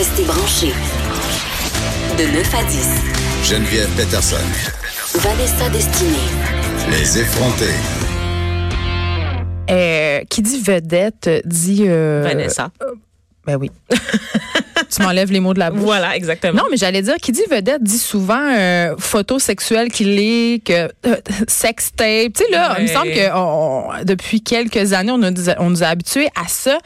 Restez 0.00 0.24
branchés. 0.24 0.72
De 2.16 2.22
9 2.34 2.54
à 2.54 2.64
10. 2.64 2.88
Geneviève 3.44 3.90
Peterson. 3.98 4.36
Vanessa 5.16 5.68
Destinée. 5.68 6.16
Les 6.88 7.18
effrontés. 7.18 7.74
Euh, 9.68 10.24
qui 10.30 10.40
dit 10.40 10.62
vedette 10.62 11.28
dit. 11.44 11.84
euh, 11.86 12.22
Vanessa. 12.24 12.70
Ben 13.44 13.56
oui. 13.56 13.70
tu 14.90 15.02
m'enlèves 15.02 15.30
les 15.32 15.40
mots 15.40 15.54
de 15.54 15.58
la 15.58 15.70
bouche. 15.70 15.80
Voilà, 15.82 16.16
exactement. 16.16 16.54
Non, 16.54 16.64
mais 16.70 16.76
j'allais 16.76 17.02
dire, 17.02 17.16
qui 17.22 17.32
dit 17.32 17.42
vedette 17.50 17.82
dit 17.82 17.98
souvent 17.98 18.40
euh, 18.56 18.94
photo 18.98 19.38
sexuelle 19.38 19.90
qui 19.90 20.04
l'est, 20.04 20.62
que 20.64 20.90
euh, 21.06 21.16
sex 21.48 21.90
tape. 21.96 22.32
Tu 22.34 22.44
sais, 22.44 22.50
là, 22.50 22.76
il 22.78 22.84
me 22.84 22.88
semble 22.88 23.12
que 23.12 23.34
on- 23.34 24.04
depuis 24.04 24.42
quelques 24.42 24.92
années, 24.92 25.12
on, 25.12 25.22
a, 25.22 25.30
on 25.58 25.70
nous 25.70 25.82
a 25.82 25.86
habitués 25.86 26.28
à 26.34 26.48
ça. 26.48 26.78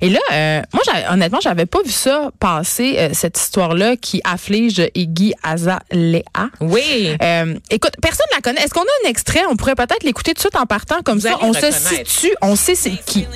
Et 0.00 0.08
là, 0.10 0.20
euh, 0.32 0.62
moi, 0.72 0.82
j'avais- 0.84 1.06
honnêtement, 1.12 1.40
j'avais 1.40 1.66
pas 1.66 1.82
vu 1.84 1.90
ça 1.92 2.30
passer, 2.40 2.96
euh, 2.98 3.10
cette 3.12 3.38
histoire-là 3.38 3.96
qui 3.96 4.20
afflige 4.24 4.82
Iggy 4.94 5.34
Azalea. 5.42 6.22
Oui. 6.60 7.16
Euh, 7.22 7.54
écoute, 7.70 7.92
personne 8.00 8.26
ne 8.32 8.36
la 8.36 8.42
connaît. 8.42 8.60
Est-ce 8.64 8.74
qu'on 8.74 8.80
a 8.80 9.06
un 9.06 9.08
extrait? 9.08 9.42
On 9.50 9.56
pourrait 9.56 9.74
peut-être 9.74 10.02
l'écouter 10.04 10.32
tout 10.32 10.36
de 10.36 10.40
suite 10.50 10.56
en 10.56 10.66
partant 10.66 11.02
comme 11.04 11.18
Vous 11.18 11.28
ça. 11.28 11.36
On 11.42 11.52
se 11.52 11.70
situe, 11.70 12.34
on 12.42 12.56
sait 12.56 12.74
c'est 12.74 12.92
qui. 13.04 13.26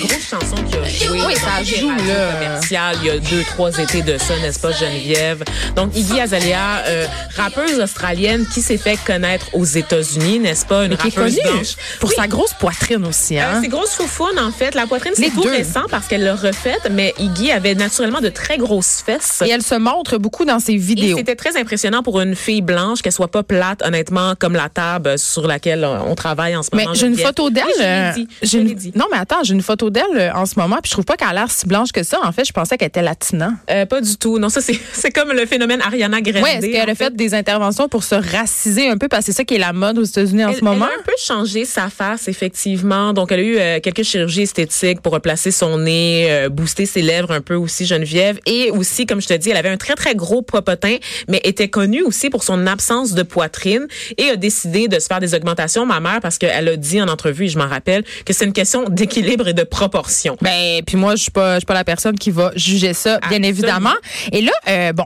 Grosse 0.00 0.28
chanson 0.30 0.56
qui 0.64 0.76
a 0.76 0.84
joué 0.84 1.20
Oui, 1.26 1.34
ça 1.34 1.62
joue, 1.62 1.88
là. 1.90 2.32
commerciales 2.34 2.96
il 3.02 3.06
y 3.06 3.10
a 3.10 3.18
deux, 3.18 3.42
trois 3.44 3.70
étés 3.78 4.02
de 4.02 4.16
ça, 4.18 4.36
n'est-ce 4.38 4.58
pas, 4.60 4.70
Geneviève? 4.72 5.42
Donc, 5.74 5.96
Iggy 5.96 6.20
Azalea, 6.20 6.82
euh, 6.86 7.06
rappeuse 7.36 7.78
australienne 7.80 8.46
qui 8.52 8.60
s'est 8.62 8.76
fait 8.76 8.96
connaître 9.04 9.46
aux 9.54 9.64
États-Unis, 9.64 10.38
n'est-ce 10.38 10.66
pas? 10.66 10.84
Une 10.84 10.90
Mais 10.90 10.96
qui 10.96 11.08
est 11.08 11.16
rappeuse 11.16 11.36
connue 11.36 11.52
blanche. 11.54 11.74
pour 12.00 12.10
Oui. 12.10 12.14
sa 12.16 12.26
grosse 12.28 12.54
poitrine 12.54 13.04
aussi. 13.06 13.38
Euh, 13.38 13.42
Hein? 13.42 13.60
c'est 13.62 13.68
grosse 13.68 13.90
foufoune, 13.90 14.38
en 14.38 14.50
fait. 14.52 14.74
La 14.74 14.86
poitrine, 14.86 15.12
c'est 15.16 15.30
tout 15.30 15.42
deux. 15.42 15.50
récent 15.50 15.82
parce 15.90 16.06
qu'elle 16.06 16.22
l'a 16.24 16.34
refaite, 16.36 16.88
mais 16.90 17.14
Iggy 17.18 17.50
avait 17.50 17.74
naturellement 17.74 18.20
de 18.20 18.28
très 18.28 18.58
grosses 18.58 19.02
fesses. 19.04 19.42
Et 19.44 19.50
elle 19.50 19.62
se 19.62 19.74
montre 19.74 20.18
beaucoup 20.18 20.44
dans 20.44 20.60
ses 20.60 20.76
vidéos. 20.76 21.16
c'était 21.16 21.36
très 21.36 21.56
impressionnant 21.58 22.02
pour 22.02 22.20
une 22.20 22.34
fille 22.36 22.62
blanche 22.62 23.02
qu'elle 23.02 23.12
soit 23.12 23.30
pas 23.30 23.42
plate, 23.42 23.82
honnêtement, 23.84 24.34
comme 24.38 24.54
la 24.54 24.68
table 24.68 25.18
sur 25.18 25.46
laquelle 25.46 25.84
euh, 25.84 25.98
on 26.06 26.14
travaille 26.14 26.54
en 26.56 26.62
ce 26.62 26.70
Mais 26.72 26.84
moment. 26.84 26.94
j'ai 26.94 27.06
une 27.06 27.16
photo 27.18 27.50
d'elle. 27.50 27.64
Oui, 27.66 27.72
je 27.76 27.82
l'ai 27.82 27.88
euh, 27.88 28.12
dit. 28.12 28.28
j'ai 28.42 28.48
Je 28.48 28.58
une- 28.58 28.68
l'ai 28.68 28.74
dit. 28.74 28.92
Non, 28.94 29.06
mais 29.10 29.18
attends, 29.18 29.42
j'ai 29.42 29.54
une 29.54 29.62
photo 29.62 29.87
d'elle 29.90 30.04
euh, 30.14 30.32
en 30.34 30.46
ce 30.46 30.58
moment, 30.58 30.76
puis 30.82 30.88
je 30.88 30.92
trouve 30.92 31.04
pas 31.04 31.16
qu'elle 31.16 31.28
a 31.28 31.32
l'air 31.32 31.50
si 31.50 31.66
blanche 31.66 31.92
que 31.92 32.02
ça. 32.02 32.18
En 32.22 32.32
fait, 32.32 32.44
je 32.44 32.52
pensais 32.52 32.76
qu'elle 32.76 32.88
était 32.88 33.02
latina. 33.02 33.52
Euh, 33.70 33.86
pas 33.86 34.00
du 34.00 34.16
tout. 34.16 34.38
Non, 34.38 34.48
ça, 34.48 34.60
c'est 34.60 35.10
comme 35.14 35.32
le 35.32 35.46
phénomène 35.46 35.80
Ariana 35.82 36.20
Grande. 36.20 36.42
Oui, 36.42 36.50
est-ce 36.50 36.66
qu'elle 36.66 36.90
a 36.90 36.94
fait 36.94 37.14
des 37.14 37.34
interventions 37.34 37.88
pour 37.88 38.04
se 38.04 38.14
raciser 38.14 38.88
un 38.88 38.96
peu, 38.98 39.08
parce 39.08 39.26
que 39.26 39.32
c'est 39.32 39.36
ça 39.38 39.44
qui 39.44 39.54
est 39.54 39.58
la 39.58 39.72
mode 39.72 39.98
aux 39.98 40.04
États-Unis 40.04 40.44
en 40.44 40.50
Elle, 40.50 40.56
ce 40.56 40.64
moment? 40.64 40.86
elle 40.86 40.98
a 40.98 41.00
un 41.00 41.04
peu 41.04 41.12
changé 41.22 41.64
sa 41.64 41.88
face, 41.90 42.28
effectivement. 42.28 43.12
Donc, 43.12 43.32
elle 43.32 43.40
a 43.40 43.42
eu 43.42 43.58
euh, 43.58 43.80
quelques 43.80 44.02
chirurgies 44.02 44.42
esthétiques 44.42 45.00
pour 45.00 45.12
replacer 45.12 45.50
son 45.50 45.78
nez, 45.78 46.26
euh, 46.30 46.48
booster 46.48 46.86
ses 46.86 47.02
lèvres 47.02 47.32
un 47.32 47.40
peu 47.40 47.54
aussi, 47.54 47.86
Geneviève. 47.86 48.38
Et 48.46 48.70
aussi, 48.70 49.06
comme 49.06 49.20
je 49.20 49.28
te 49.28 49.34
dis, 49.34 49.50
elle 49.50 49.56
avait 49.56 49.68
un 49.68 49.76
très, 49.76 49.94
très 49.94 50.14
gros 50.14 50.42
popotin, 50.42 50.96
mais 51.28 51.40
était 51.44 51.68
connue 51.68 52.02
aussi 52.02 52.30
pour 52.30 52.42
son 52.42 52.66
absence 52.66 53.12
de 53.12 53.22
poitrine 53.22 53.86
et 54.16 54.30
a 54.30 54.36
décidé 54.36 54.88
de 54.88 54.98
se 54.98 55.06
faire 55.06 55.20
des 55.20 55.34
augmentations, 55.34 55.86
ma 55.86 56.00
mère, 56.00 56.20
parce 56.20 56.38
qu'elle 56.38 56.68
a 56.68 56.76
dit 56.76 57.00
en 57.00 57.08
entrevue, 57.08 57.44
et 57.44 57.48
je 57.48 57.58
m'en 57.58 57.68
rappelle, 57.68 58.04
que 58.24 58.32
c'est 58.32 58.44
une 58.44 58.52
question 58.52 58.84
d'équilibre 58.88 59.48
et 59.48 59.54
de 59.54 59.62
proportion. 59.78 60.36
Ben, 60.40 60.82
puis 60.86 60.96
moi, 60.96 61.16
je 61.16 61.22
suis 61.22 61.30
pas, 61.30 61.54
je 61.54 61.60
suis 61.60 61.66
pas 61.66 61.74
la 61.74 61.84
personne 61.84 62.18
qui 62.18 62.30
va 62.30 62.50
juger 62.56 62.94
ça, 62.94 63.18
bien 63.28 63.42
évidemment. 63.42 63.94
Et 64.32 64.42
là, 64.42 64.52
euh, 64.68 64.92
bon. 64.92 65.04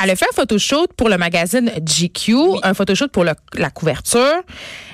Elle 0.00 0.10
a 0.10 0.14
fait 0.16 0.26
un 0.30 0.34
photoshoot 0.34 0.92
pour 0.96 1.08
le 1.08 1.18
magazine 1.18 1.72
GQ, 1.84 2.60
un 2.62 2.72
photoshoot 2.72 3.08
pour 3.10 3.24
le- 3.24 3.32
la 3.54 3.68
couverture, 3.70 4.42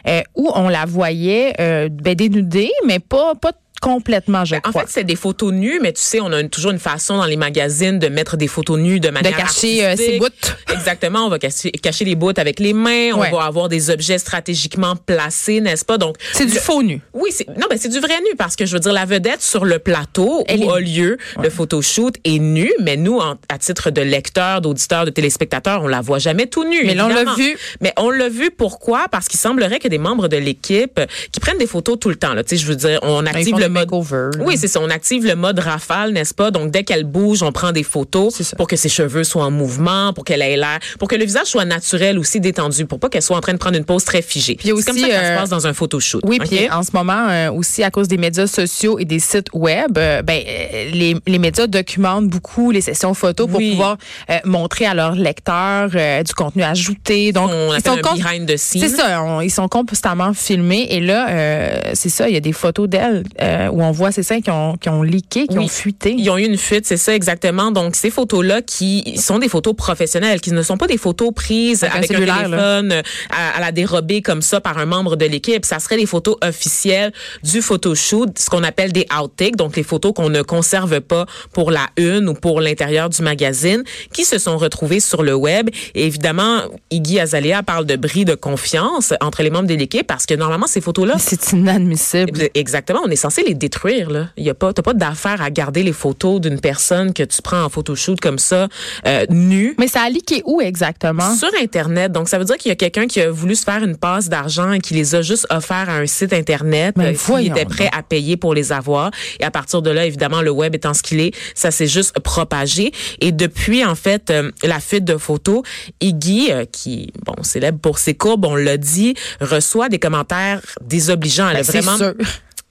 euh, 0.08 0.22
où 0.34 0.50
on 0.54 0.70
la 0.70 0.86
voyait 0.86 1.52
euh, 1.60 1.90
ben, 1.92 2.14
dénudée, 2.14 2.70
mais 2.86 3.00
pas, 3.00 3.34
pas 3.34 3.52
complètement, 3.84 4.44
je 4.44 4.56
En 4.56 4.60
crois. 4.60 4.82
fait, 4.82 4.88
c'est 4.88 5.04
des 5.04 5.16
photos 5.16 5.52
nues, 5.52 5.78
mais 5.82 5.92
tu 5.92 6.00
sais, 6.00 6.20
on 6.20 6.32
a 6.32 6.40
une- 6.40 6.48
toujours 6.50 6.70
une 6.72 6.78
façon 6.78 7.16
dans 7.18 7.26
les 7.26 7.36
magazines 7.36 7.98
de 7.98 8.08
mettre 8.08 8.36
des 8.36 8.48
photos 8.48 8.78
nues 8.78 8.98
de 9.00 9.08
de 9.08 9.12
manière 9.12 9.36
cacher 9.36 9.84
euh, 9.84 9.94
ses 9.96 10.18
bouts. 10.18 10.26
Exactement, 10.72 11.26
on 11.26 11.28
va 11.28 11.38
cacher, 11.38 11.70
cacher 11.70 12.04
les 12.04 12.14
bouts 12.14 12.32
avec 12.36 12.58
les 12.58 12.72
mains, 12.72 13.10
on 13.14 13.20
Ouais. 13.20 13.30
va 13.30 13.44
avoir 13.44 13.68
des 13.68 13.90
objets 13.90 14.18
stratégiquement 14.18 14.96
placés, 14.96 15.60
n'est-ce 15.60 15.84
pas? 15.84 15.98
Donc 15.98 16.16
C'est 16.32 16.46
du 16.46 16.56
faux 16.58 16.82
nu. 16.82 17.00
Oui, 17.12 17.30
c'est 17.32 17.46
non, 17.48 17.66
mais 17.70 17.76
c'est 17.76 17.88
du 17.90 18.00
vrai 18.00 18.18
nu 18.22 18.34
parce 18.36 18.56
que 18.56 18.64
je 18.66 18.72
veux 18.72 18.80
dire 18.80 18.92
la 18.92 19.04
vedette 19.04 19.42
sur 19.42 19.64
le 19.64 19.78
plateau 19.78 20.42
Elle 20.48 20.64
où 20.64 20.70
a 20.72 20.80
lieu 20.80 21.18
le 21.42 21.50
photoshoot 21.50 22.14
est 22.24 22.38
nue, 22.38 22.72
mais 22.80 22.96
nous, 22.96 23.18
en- 23.18 23.36
à 23.48 23.58
titre 23.58 23.90
de 23.90 24.00
lecteur, 24.00 24.60
d'auditeur, 24.62 25.04
de 25.04 25.10
téléspectateur, 25.10 25.82
on 25.82 25.88
la 25.88 26.00
voit 26.00 26.18
jamais 26.18 26.46
tout 26.46 26.64
nu. 26.64 26.82
Mais 26.84 26.94
là, 26.94 27.04
on 27.04 27.08
l'a 27.08 27.16
évidemment. 27.22 27.36
vu. 27.36 27.56
Mais 27.80 27.92
on 27.98 28.10
l'a 28.10 28.28
vu 28.28 28.50
pourquoi? 28.50 29.06
Parce 29.10 29.28
qu'il 29.28 29.38
semblerait 29.38 29.78
que 29.78 29.88
des 29.88 29.98
membres 29.98 30.28
de 30.28 30.36
l'équipe 30.38 31.00
qui 31.30 31.40
prennent 31.40 31.58
des 31.58 31.66
photos 31.66 31.98
tout 32.00 32.08
le 32.08 32.16
temps. 32.16 32.34
Là, 32.34 32.42
tu 32.42 32.56
sais, 32.56 32.62
je 32.62 32.66
veux 32.66 32.76
dire, 32.76 32.98
on 33.02 33.22
Ils 33.22 33.28
active 33.28 33.58
le 33.58 33.68
mode. 33.74 34.40
Oui, 34.40 34.56
c'est 34.56 34.68
ça. 34.68 34.80
On 34.80 34.88
active 34.90 35.26
le 35.26 35.34
mode 35.36 35.58
rafale, 35.58 36.12
n'est-ce 36.12 36.32
pas? 36.34 36.50
Donc 36.50 36.70
dès 36.70 36.84
qu'elle 36.84 37.04
bouge, 37.04 37.42
on 37.42 37.52
prend 37.52 37.72
des 37.72 37.82
photos 37.82 38.54
pour 38.56 38.66
que 38.68 38.76
ses 38.76 38.88
cheveux 38.88 39.24
soient 39.24 39.44
en 39.44 39.50
mouvement, 39.50 40.12
pour 40.12 40.24
qu'elle 40.24 40.42
ait 40.42 40.56
l'air, 40.56 40.78
pour 40.98 41.08
que 41.08 41.16
le 41.16 41.24
visage 41.24 41.46
soit 41.48 41.64
naturel 41.64 42.18
aussi 42.18 42.40
détendu, 42.40 42.86
pour 42.86 42.98
pas 43.00 43.08
qu'elle 43.08 43.22
soit 43.22 43.36
en 43.36 43.40
train 43.40 43.52
de 43.52 43.58
prendre 43.58 43.76
une 43.76 43.84
pose 43.84 44.04
très 44.04 44.22
figée. 44.22 44.56
il 44.64 44.68
y 44.70 44.72
a 44.72 44.76
C'est 44.76 44.84
comme 44.86 44.96
aussi, 44.96 45.02
ça 45.02 45.08
que 45.08 45.14
ça 45.14 45.20
euh, 45.20 45.34
se 45.34 45.40
passe 45.40 45.50
dans 45.50 45.66
un 45.66 45.72
photoshoot. 45.74 46.20
Oui, 46.24 46.38
OK? 46.40 46.46
puis 46.48 46.70
en 46.70 46.82
ce 46.82 46.90
moment 46.94 47.26
euh, 47.28 47.50
aussi 47.52 47.82
à 47.82 47.90
cause 47.90 48.08
des 48.08 48.16
médias 48.18 48.46
sociaux 48.46 48.98
et 48.98 49.04
des 49.04 49.18
sites 49.18 49.48
web, 49.52 49.98
euh, 49.98 50.22
ben 50.22 50.40
euh, 50.46 50.90
les, 50.92 51.16
les 51.26 51.38
médias 51.38 51.66
documentent 51.66 52.28
beaucoup 52.28 52.70
les 52.70 52.80
sessions 52.80 53.14
photos 53.14 53.48
pour 53.48 53.58
Oui. 53.58 53.70
pouvoir 53.72 53.96
euh, 54.30 54.38
montrer 54.44 54.86
à 54.86 54.94
leurs 54.94 55.14
lecteurs 55.14 55.90
euh, 55.94 56.22
du 56.22 56.32
contenu 56.34 56.62
ajouté. 56.62 57.32
Donc 57.32 57.50
On 57.52 57.72
ils 57.72 57.76
appelle 57.76 58.00
un 58.04 58.14
behind 58.14 58.48
the 58.48 58.56
scenes. 58.56 58.80
C'est 58.82 58.96
ça, 58.96 59.22
on- 59.22 59.40
ils 59.40 59.50
sont 59.50 59.68
constamment 59.68 60.32
filmés 60.34 60.86
et 60.90 61.00
là 61.00 61.28
euh, 61.30 61.80
c'est 61.94 62.08
ça, 62.08 62.28
il 62.28 62.34
y 62.34 62.36
a 62.36 62.40
des 62.40 62.52
photos 62.52 62.88
d'elle 62.88 63.24
euh, 63.64 63.70
où 63.70 63.82
on 63.82 63.90
voit 63.90 64.12
ces 64.12 64.22
seins 64.22 64.40
qui 64.40 64.50
ont 64.50 64.76
qui 64.76 64.88
ont 64.88 65.02
leaké, 65.02 65.46
qui 65.46 65.58
Oui. 65.58 65.64
ont 65.64 65.68
fuité. 65.68 66.14
Ils 66.16 66.30
ont 66.30 66.38
eu 66.38 66.44
une 66.44 66.56
fuite, 66.58 66.86
c'est 66.86 66.96
ça 66.96 67.14
exactement. 67.14 67.70
Donc 67.70 67.96
ces 67.96 68.10
photos-là 68.10 68.62
qui 68.62 69.16
sont 69.18 69.38
des 69.38 69.48
photos 69.48 69.74
professionnelles, 69.74 70.40
qui 70.40 70.52
ne 70.52 70.62
sont 70.62 70.76
pas 70.76 70.86
des 70.86 70.98
photos 70.98 71.32
prises 71.34 71.84
Avec 71.84 72.10
avec, 72.10 72.10
un, 72.12 72.18
téléphone 72.20 72.92
euh, 72.92 73.02
à, 73.30 73.56
à 73.56 73.60
la 73.60 73.72
dérobée 73.72 74.22
comme 74.22 74.42
ça 74.42 74.60
par 74.60 74.78
un 74.78 74.86
membre 74.86 75.16
de 75.16 75.26
l'équipe. 75.26 75.64
Ça 75.64 75.78
serait 75.78 75.96
des 75.96 76.06
photos 76.06 76.36
officielles 76.42 77.12
du 77.42 77.62
photoshoot, 77.62 78.38
ce 78.38 78.50
qu'on 78.50 78.62
appelle 78.64 78.92
des 78.92 79.06
outtakes, 79.18 79.56
donc 79.56 79.76
les 79.76 79.82
photos 79.82 80.12
qu'on 80.14 80.28
ne 80.30 80.42
conserve 80.42 81.00
pas 81.00 81.26
pour 81.52 81.70
la 81.70 81.86
une 81.96 82.28
ou 82.28 82.34
pour 82.34 82.60
l'intérieur 82.60 83.08
du 83.08 83.22
magazine, 83.22 83.82
qui 84.12 84.24
se 84.24 84.38
sont 84.38 84.56
retrouvées 84.58 85.00
sur 85.00 85.22
le 85.22 85.34
web. 85.34 85.70
Et 85.94 86.06
évidemment, 86.06 86.62
Iggy 86.90 87.20
Azalea 87.20 87.62
parle 87.64 87.86
de 87.86 87.96
bris 87.96 88.24
de 88.24 88.34
confiance 88.34 89.12
entre 89.20 89.42
les 89.42 89.50
membres 89.50 89.68
de 89.68 89.74
l'équipe 89.74 90.06
parce 90.06 90.26
que 90.26 90.34
normalement 90.34 90.66
ces 90.66 90.80
photos-là 90.80 91.14
C'est 91.18 91.52
inadmissible. 91.52 92.48
Exactement, 92.54 93.00
on 93.04 93.10
est 93.10 93.16
censé 93.16 93.42
les 93.46 93.54
détruire 93.54 94.10
là. 94.10 94.28
Il 94.36 94.44
y 94.44 94.50
a 94.50 94.54
pas 94.54 94.72
t'as 94.72 94.82
pas 94.82 94.94
d'affaire 94.94 95.40
à 95.42 95.50
garder 95.50 95.82
les 95.82 95.92
photos 95.92 96.40
d'une 96.40 96.60
personne 96.60 97.12
que 97.12 97.22
tu 97.22 97.42
prends 97.42 97.62
en 97.62 97.68
photoshoot 97.68 98.20
comme 98.20 98.38
ça 98.38 98.68
euh, 99.06 99.26
nue 99.30 99.74
Mais 99.78 99.88
ça 99.88 100.02
a 100.02 100.08
leaké 100.10 100.42
où 100.44 100.60
exactement? 100.60 101.34
Sur 101.34 101.50
internet. 101.60 102.12
Donc 102.12 102.28
ça 102.28 102.38
veut 102.38 102.44
dire 102.44 102.56
qu'il 102.56 102.68
y 102.70 102.72
a 102.72 102.76
quelqu'un 102.76 103.06
qui 103.06 103.20
a 103.20 103.30
voulu 103.30 103.54
se 103.54 103.64
faire 103.64 103.82
une 103.82 103.96
passe 103.96 104.28
d'argent 104.28 104.72
et 104.72 104.80
qui 104.80 104.94
les 104.94 105.14
a 105.14 105.22
juste 105.22 105.46
offerts 105.50 105.88
à 105.88 105.96
un 105.96 106.06
site 106.06 106.32
internet 106.32 106.94
Ben, 106.96 107.14
euh, 107.14 107.38
qui 107.40 107.46
était 107.46 107.64
prêt 107.64 107.90
à 107.92 108.02
payer 108.02 108.36
pour 108.36 108.54
les 108.54 108.72
avoir 108.72 109.10
et 109.40 109.44
à 109.44 109.50
partir 109.50 109.82
de 109.82 109.90
là 109.90 110.06
évidemment 110.06 110.42
le 110.42 110.50
web 110.50 110.74
étant 110.74 110.94
ce 110.94 111.02
qu'il 111.02 111.20
est, 111.20 111.34
ça 111.54 111.70
s'est 111.70 111.86
juste 111.86 112.18
propagé 112.20 112.92
et 113.20 113.32
depuis 113.32 113.84
en 113.84 113.94
fait 113.94 114.30
euh, 114.30 114.50
la 114.62 114.80
fuite 114.80 115.04
de 115.04 115.16
photos, 115.16 115.62
Iggy 116.00 116.50
euh, 116.50 116.64
qui 116.70 117.12
bon 117.24 117.42
célèbre 117.42 117.78
pour 117.78 117.98
ses 117.98 118.14
courbes, 118.14 118.44
on 118.44 118.56
l'a 118.56 118.76
dit, 118.76 119.14
reçoit 119.40 119.88
des 119.88 119.98
commentaires 119.98 120.60
désobligeants. 120.82 121.48
Elle 121.48 121.56
Ben, 121.56 121.60
a 121.60 121.64
c'est 121.64 121.80
vraiment 121.80 121.96
sûr. 121.96 122.14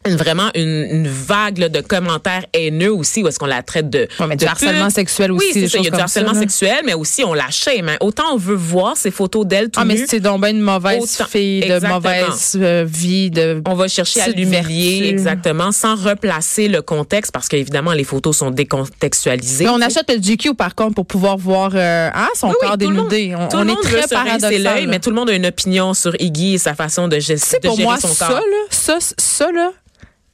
Une, 0.06 0.16
vraiment 0.16 0.50
une, 0.56 0.88
une 0.90 1.08
vague 1.08 1.58
là, 1.60 1.70
de 1.70 1.82
commentaires 1.82 2.46
haineux 2.54 2.94
aussi 2.94 3.24
où 3.24 3.28
est-ce 3.28 3.40
qu'on 3.40 3.46
la 3.46 3.64
traite 3.64 3.90
de 3.90 4.08
Ouais, 4.20 4.28
mais 4.28 4.36
du 4.36 4.46
de 4.46 4.50
harcèlement 4.50 4.90
sexuel 4.90 5.32
aussi, 5.32 5.46
oui 5.46 5.52
c'est 5.54 5.68
ça 5.70 5.78
il 5.80 5.84
y 5.86 5.88
a 5.88 5.92
du 5.92 5.98
ça, 5.98 6.04
harcèlement 6.04 6.34
sexuel 6.34 6.78
mais 6.86 6.94
aussi 6.94 7.24
on 7.24 7.34
la 7.34 7.50
shame 7.50 7.90
hein. 7.90 7.98
autant 8.02 8.24
on 8.34 8.38
veut 8.38 8.56
voir 8.56 8.98
ces 8.98 9.12
photos 9.12 9.46
d'elle 9.46 9.70
tout 9.70 9.80
Ah 9.80 9.86
mais 9.86 10.06
c'est 10.08 10.20
donc 10.20 10.42
ben 10.42 10.56
une 10.56 10.62
mauvaise 10.62 11.02
Autant- 11.02 11.26
fille 11.30 11.62
de 11.62 11.66
Exactement. 11.66 11.96
mauvaise 11.96 12.52
euh, 12.60 12.86
vie 12.88 13.30
de 13.32 13.62
on 13.68 13.74
va 13.76 13.88
chercher 13.88 14.22
à 14.22 14.28
l'humilier 14.30 15.08
exactement 15.10 15.72
sans 15.72 15.96
replacer 15.96 16.68
le 16.68 16.82
contexte 16.82 17.32
parce 17.32 17.48
qu'évidemment 17.48 17.94
les 17.94 18.04
photos 18.04 18.38
sont 18.38 18.52
décontextualisées 18.52 19.66
Mais 19.66 19.70
on 19.72 19.82
achète 19.82 20.10
le 20.12 20.20
GQ 20.20 20.56
par 20.56 20.76
contre 20.76 20.96
pour 20.96 21.06
pouvoir 21.06 21.38
voir 21.38 21.72
euh, 21.76 22.10
hein, 22.14 22.28
son 22.36 22.50
Oui, 22.50 22.56
corps 22.62 22.78
dénudé. 22.78 23.34
On, 23.38 23.48
tout 23.48 23.58
on 23.58 23.64
le 23.64 23.70
est 23.72 23.74
monde 23.74 23.82
très 23.84 24.08
paradoxal. 24.08 24.88
mais 24.88 25.00
tout 25.00 25.10
le 25.10 25.16
monde 25.16 25.30
a 25.30 25.34
une 25.34 25.46
opinion 25.46 25.94
sur 25.94 26.14
Iggy 26.20 26.56
et 26.56 26.58
sa 26.58 26.74
façon 26.76 27.08
de, 27.08 27.18
gest- 27.18 27.38
C'est 27.46 27.62
de 27.64 27.68
pour 27.68 27.76
gérer 27.78 27.88
moi 27.88 27.98
son 28.00 28.08
ça 28.10 28.28
corps. 28.28 28.38
là, 28.38 28.66
ça 28.70 28.98
ça 29.00 29.52
là, 29.52 29.72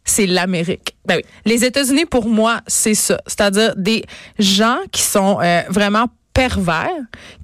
c'est 0.10 0.26
l'Amérique. 0.26 0.96
Ben 1.06 1.18
oui. 1.18 1.24
Les 1.46 1.64
États-Unis 1.64 2.06
pour 2.06 2.28
moi, 2.28 2.62
c'est 2.68 2.96
ça, 2.96 3.20
c'est-à-dire 3.28 3.74
des 3.76 4.04
gens 4.38 4.78
qui 4.92 5.02
sont 5.02 5.40
euh, 5.42 5.62
vraiment 5.70 6.08
pervers 6.34 6.90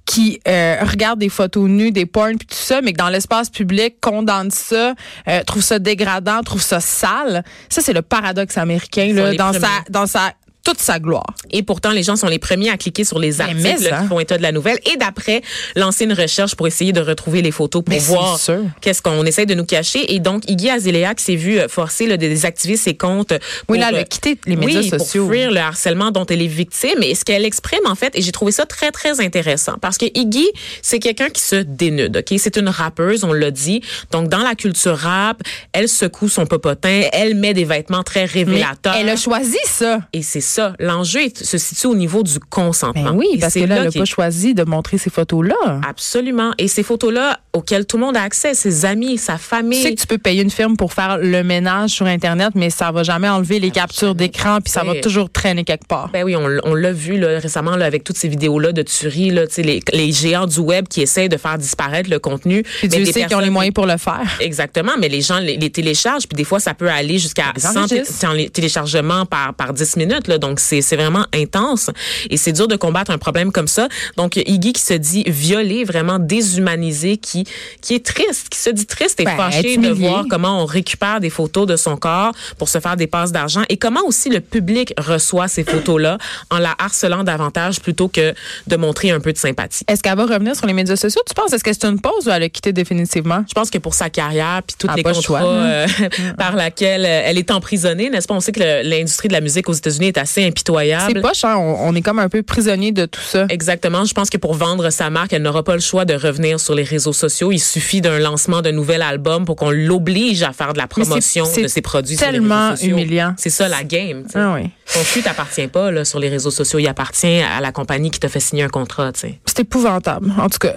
qui 0.06 0.40
euh, 0.48 0.78
regardent 0.82 1.20
des 1.20 1.30
photos 1.30 1.68
nues, 1.68 1.92
des 1.92 2.06
porn 2.06 2.38
puis 2.38 2.48
tout 2.48 2.56
ça, 2.56 2.82
mais 2.82 2.94
que 2.94 2.98
dans 2.98 3.10
l'espace 3.10 3.50
public 3.50 4.00
condamnent 4.00 4.52
ça, 4.52 4.94
euh, 5.28 5.44
trouvent 5.44 5.64
ça 5.64 5.80
dégradant, 5.80 6.42
trouvent 6.44 6.62
ça 6.62 6.80
sale. 6.80 7.44
Ça 7.70 7.82
c'est 7.82 7.94
le 7.94 8.02
paradoxe 8.02 8.58
américain 8.58 9.12
là, 9.14 9.34
dans 9.36 9.54
sa 9.54 9.70
dans 9.90 10.08
sa 10.08 10.34
toute 10.66 10.82
sa 10.82 11.00
gloire. 11.00 11.34
Et 11.52 11.64
pourtant, 11.64 11.92
les 11.92 12.04
gens 12.04 12.16
sont 12.16 12.28
les 12.28 12.40
premiers 12.40 12.72
à 12.72 12.78
cliquer 12.78 13.06
sur 13.06 13.20
les 13.20 13.40
articles 13.40 13.62
mais, 13.62 13.94
hein. 13.94 14.02
qui 14.02 14.08
font 14.10 14.20
état 14.20 14.38
de 14.38 14.42
la 14.42 14.52
nouvelle 14.52 14.80
et 14.92 14.98
d'après 14.98 15.42
lancer 15.76 16.06
une 16.06 16.14
recherche 16.14 16.56
pour 16.56 16.68
essayer 16.68 16.92
de 16.92 17.00
retrouver 17.00 17.42
les 17.42 17.52
photos 17.52 17.84
pour 17.84 17.94
Mais 17.94 18.00
c'est 18.00 18.12
voir 18.12 18.40
qu'est-ce 18.82 19.02
qu'on 19.02 19.24
essaie 19.26 19.46
de 19.46 19.54
nous 19.54 19.64
cacher. 19.64 20.14
Et 20.14 20.20
donc, 20.20 20.50
Iggy 20.50 20.70
Azalea 20.72 21.14
qui 21.16 21.24
s'est 21.24 21.36
vu 21.36 21.60
euh, 21.60 21.68
forcer 21.68 22.08
là, 22.08 22.18
de 22.18 22.28
désactiver 22.28 22.78
ses 22.78 22.96
comptes. 22.96 23.32
Oui, 23.32 23.40
pour, 23.68 23.76
là, 23.76 23.90
elle 23.90 23.96
a 23.98 24.00
euh, 24.00 24.04
quitté 24.04 24.38
les 24.48 24.56
médias 24.56 24.82
oui, 24.82 24.90
sociaux. 24.90 25.26
pour 25.26 25.34
fuir 25.34 25.52
le 25.52 25.60
harcèlement 25.60 26.10
dont 26.10 26.26
elle 26.26 26.42
est 26.42 26.48
victime. 26.48 27.04
Et 27.04 27.14
ce 27.14 27.24
qu'elle 27.24 27.46
exprime, 27.46 27.86
en 27.86 27.96
fait, 27.96 28.18
et 28.18 28.24
j'ai 28.24 28.32
trouvé 28.32 28.52
ça 28.52 28.66
très, 28.66 28.92
très 28.92 29.22
intéressant 29.22 29.76
parce 29.80 30.00
que 30.00 30.06
Iggy, 30.16 30.48
c'est 30.82 31.00
quelqu'un 31.00 31.30
qui 31.30 31.42
se 31.42 31.58
dénude, 31.58 32.18
OK? 32.18 32.40
C'est 32.40 32.58
une 32.58 32.70
rappeuse, 32.70 33.24
on 33.24 33.34
l'a 33.34 33.52
dit. 33.52 33.82
Donc, 34.12 34.30
dans 34.30 34.42
la 34.42 34.56
culture 34.56 34.98
rap, 34.98 35.44
elle 35.74 35.88
secoue 35.88 36.28
son 36.28 36.48
popotin, 36.48 37.04
elle 37.14 37.36
met 37.36 37.54
des 37.54 37.66
vêtements 37.66 38.04
très 38.04 38.22
Mais 38.22 38.44
révélateurs. 38.44 38.96
elle 38.98 39.10
a 39.10 39.16
choisi 39.16 39.58
ça. 39.66 40.00
Et 40.12 40.24
c'est 40.24 40.42
ça. 40.56 40.74
L'enjeu 40.80 41.22
se 41.36 41.58
situe 41.58 41.88
au 41.88 41.96
niveau 41.96 42.24
du 42.24 42.40
consentement. 42.50 43.12
Ben 43.12 43.16
oui, 43.16 43.28
Et 43.34 43.40
parce 43.40 43.54
que 43.54 43.60
là, 43.62 43.78
elle 43.78 43.84
n'a 43.86 43.90
qui 43.92 44.00
pas 44.00 44.06
choisi 44.06 44.54
de 44.54 44.64
montrer 44.64 44.98
ces 44.98 45.10
photos-là. 45.10 45.82
Absolument. 45.88 46.52
Et 46.58 46.68
ces 46.68 46.84
photos-là, 46.84 47.40
auxquelles 47.54 47.86
tout 47.86 47.98
le 47.98 48.06
monde 48.06 48.18
a 48.18 48.22
accès, 48.22 48.54
ses 48.54 48.86
amis, 48.86 49.18
sa 49.18 49.34
Tu 49.34 49.40
famille. 49.44 49.82
sais 49.82 49.94
que 49.96 50.00
tu 50.02 50.08
peux 50.08 50.18
payer 50.18 50.42
une 50.42 50.50
firme 50.50 50.76
pour 50.78 50.94
faire 50.94 51.18
le 51.18 51.44
ménage 51.44 51.92
sur 51.92 52.06
Internet, 52.06 52.50
mais 52.56 52.70
ça 52.70 52.92
va 52.92 53.04
jamais 53.04 53.30
enlever 53.30 53.60
les 53.60 53.72
captures 53.72 54.16
d'écran, 54.16 54.60
puis 54.62 54.72
ça 54.72 54.84
va 54.84 54.94
fait. 54.94 55.02
toujours 55.02 55.30
traîner 55.30 55.64
quelque 55.64 55.88
part. 55.88 56.10
Ben 56.12 56.24
oui, 56.24 56.36
on, 56.36 56.74
l'a 56.76 56.92
vu 56.92 57.18
là, 57.18 57.40
récemment 57.40 57.76
là, 57.76 57.86
avec 57.86 58.04
toutes 58.04 58.18
ces 58.18 58.28
vidéos-là 58.28 58.72
de 58.72 58.82
tuerie, 58.82 59.32
là, 59.32 59.48
tu 59.48 59.62
les, 59.62 59.82
les 59.94 60.12
géants 60.12 60.48
du 60.48 60.60
web 60.60 60.88
qui 60.88 61.02
essayent 61.02 61.30
de 61.30 61.38
faire 61.38 61.58
disparaître 61.58 62.10
le 62.10 62.20
contenu. 62.20 62.64
Puis 62.64 62.90
Mais 62.92 62.98
Dieu 63.04 63.06
sait 63.06 63.26
qu'ils 63.26 63.36
ont 63.36 63.40
les 63.40 63.50
moyens 63.50 63.74
pour 63.74 63.86
le 63.86 63.98
faire. 63.98 64.22
Exactement, 64.40 64.94
mais 65.00 65.10
les 65.10 65.22
gens 65.22 65.40
les, 65.40 65.58
les 65.58 65.70
téléchargent, 65.70 66.28
puis 66.28 66.36
des 66.36 66.44
fois, 66.44 66.60
ça 66.60 66.74
peut 66.74 66.90
aller 66.90 67.18
jusqu'à 67.20 67.54
Ils 67.56 67.62
100 67.62 67.76
enregistrent. 67.78 68.32
té- 68.32 68.38
té- 68.46 68.50
téléchargements 68.50 69.26
par, 69.26 69.54
par 69.54 69.74
10 69.74 69.98
minutes. 69.98 70.28
Là, 70.28 70.38
donc, 70.46 70.60
c'est 70.60 70.96
vraiment 70.96 71.26
intense. 71.34 71.90
Et 72.30 72.38
c'est 72.38 72.52
dur 72.52 72.68
de 72.68 72.76
combattre 72.76 73.12
un 73.12 73.18
problème 73.18 73.52
comme 73.52 73.68
ça. 73.68 73.88
Donc, 74.16 74.36
Iggy 74.36 74.74
qui 74.74 74.82
se 74.82 74.94
dit 74.94 75.24
violé, 75.28 75.84
vraiment 75.84 76.20
déshumanisé, 76.20 77.18
qui, 77.18 77.46
qui 77.82 77.96
est 77.96 78.06
triste, 78.06 78.50
qui 78.50 78.60
se 78.60 78.70
dit 78.70 78.86
triste 78.86 79.20
et 79.20 79.24
Ben, 79.26 79.36
fâché 79.36 79.78
de 79.78 79.90
voir 79.90 80.26
comment 80.30 80.62
on 80.62 80.66
récupère 80.66 81.20
des 81.20 81.30
photos 81.30 81.66
de 81.66 81.76
son 81.76 81.98
corps 81.98 82.34
pour 82.58 82.70
se 82.70 82.80
faire 82.80 82.96
des 82.96 83.08
passes 83.08 83.32
d'argent 83.32 83.64
et 83.70 83.78
comment 83.78 84.02
aussi 84.06 84.30
le 84.30 84.40
public 84.40 84.94
reçoit 84.98 85.48
ces 85.48 85.64
photos-là 85.64 86.18
en 86.52 86.60
la 86.60 86.76
harcelant 86.78 87.24
davantage 87.24 87.80
plutôt 87.80 88.08
que 88.08 88.34
de 88.68 88.76
montrer 88.76 89.12
un 89.12 89.20
peu 89.20 89.34
de 89.34 89.38
sympathie. 89.38 89.84
Est-ce 89.88 90.04
qu'elle 90.04 90.16
va 90.18 90.26
revenir 90.26 90.56
sur 90.56 90.68
les 90.68 90.74
médias 90.74 90.96
sociaux? 90.96 91.22
Tu 91.28 91.34
penses? 91.34 91.54
Est-ce 91.54 91.64
que 91.64 91.74
c'est 91.74 91.86
une 91.86 92.00
pause 92.00 92.28
ou 92.28 92.30
elle 92.30 92.44
a 92.44 92.50
quitté 92.50 92.72
définitivement? 92.72 93.44
Je 93.48 93.54
pense 93.54 93.70
que 93.72 93.78
pour 93.80 93.94
sa 93.94 94.10
carrière 94.10 94.62
puis 94.66 94.76
tous 94.78 94.88
Ah, 94.90 94.96
les 94.96 95.04
contrats 95.04 95.22
choix, 95.22 95.40
hein? 95.40 95.44
euh, 95.46 95.88
par 96.38 96.56
laquelle 96.56 97.06
euh, 97.06 97.22
elle 97.26 97.38
est 97.38 97.50
emprisonnée, 97.52 98.10
n'est-ce 98.10 98.28
pas? 98.28 98.34
On 98.36 98.40
sait 98.40 98.52
que 98.52 98.84
l'industrie 98.84 99.28
de 99.28 99.34
la 99.34 99.42
musique 99.42 99.68
aux 99.70 99.74
États-Unis 99.74 100.08
est 100.08 100.18
assez 100.18 100.35
impitoyable. 100.44 101.12
C'est 101.14 101.22
poche, 101.22 101.44
hein? 101.44 101.56
On, 101.58 101.90
on 101.90 101.96
est 101.96 102.02
comme 102.02 102.20
un 102.20 102.30
peu 102.30 102.44
prisonnier 102.44 102.92
de 102.92 103.06
tout 103.06 103.22
ça. 103.22 103.46
Exactement. 103.50 104.06
Je 104.06 104.14
pense 104.14 104.30
que 104.30 104.38
pour 104.38 104.54
vendre 104.54 104.90
sa 104.90 105.10
marque, 105.10 105.34
elle 105.34 105.42
n'aura 105.44 105.64
pas 105.64 105.74
le 105.76 105.80
choix 105.82 106.06
de 106.06 106.14
revenir 106.14 106.60
sur 106.60 106.76
les 106.76 106.84
réseaux 106.84 107.14
sociaux. 107.14 107.52
Il 107.52 107.60
suffit 107.60 108.02
d'un 108.02 108.20
lancement 108.20 108.62
d'un 108.62 108.72
nouvel 108.72 109.02
album 109.02 109.46
pour 109.46 109.56
qu'on 109.56 109.72
l'oblige 109.72 110.44
à 110.44 110.52
faire 110.54 110.74
de 110.74 110.78
la 110.78 110.88
promotion 110.88 111.46
de 111.46 111.68
ses 111.68 111.82
produits 111.82 112.18
sur 112.18 112.26
les 112.26 112.34
tellement 112.34 112.70
réseaux 112.70 112.76
sociaux. 112.78 112.98
humiliant. 112.98 113.34
C'est 113.38 113.50
ça 113.50 113.68
la 113.68 113.84
game. 113.84 114.24
tu 114.26 114.32
sais. 114.32 114.40
Ah 114.40 114.54
oui. 114.56 114.70
Ton 114.94 115.00
flux 115.00 115.22
t'appartient 115.22 115.68
pas 115.68 115.92
là, 115.92 116.06
sur 116.06 116.20
les 116.20 116.30
réseaux 116.30 116.52
sociaux. 116.52 116.80
Il 116.80 116.88
appartient 116.88 117.42
à 117.42 117.62
la 117.62 117.72
compagnie 117.72 118.12
qui 118.12 118.20
t'a 118.20 118.30
fait 118.30 118.40
signer 118.40 118.64
un 118.64 118.70
contrat. 118.70 119.12
C'est 119.16 119.60
épouvantable. 119.60 120.34
En 120.40 120.50
tout 120.50 120.60
cas, 120.60 120.74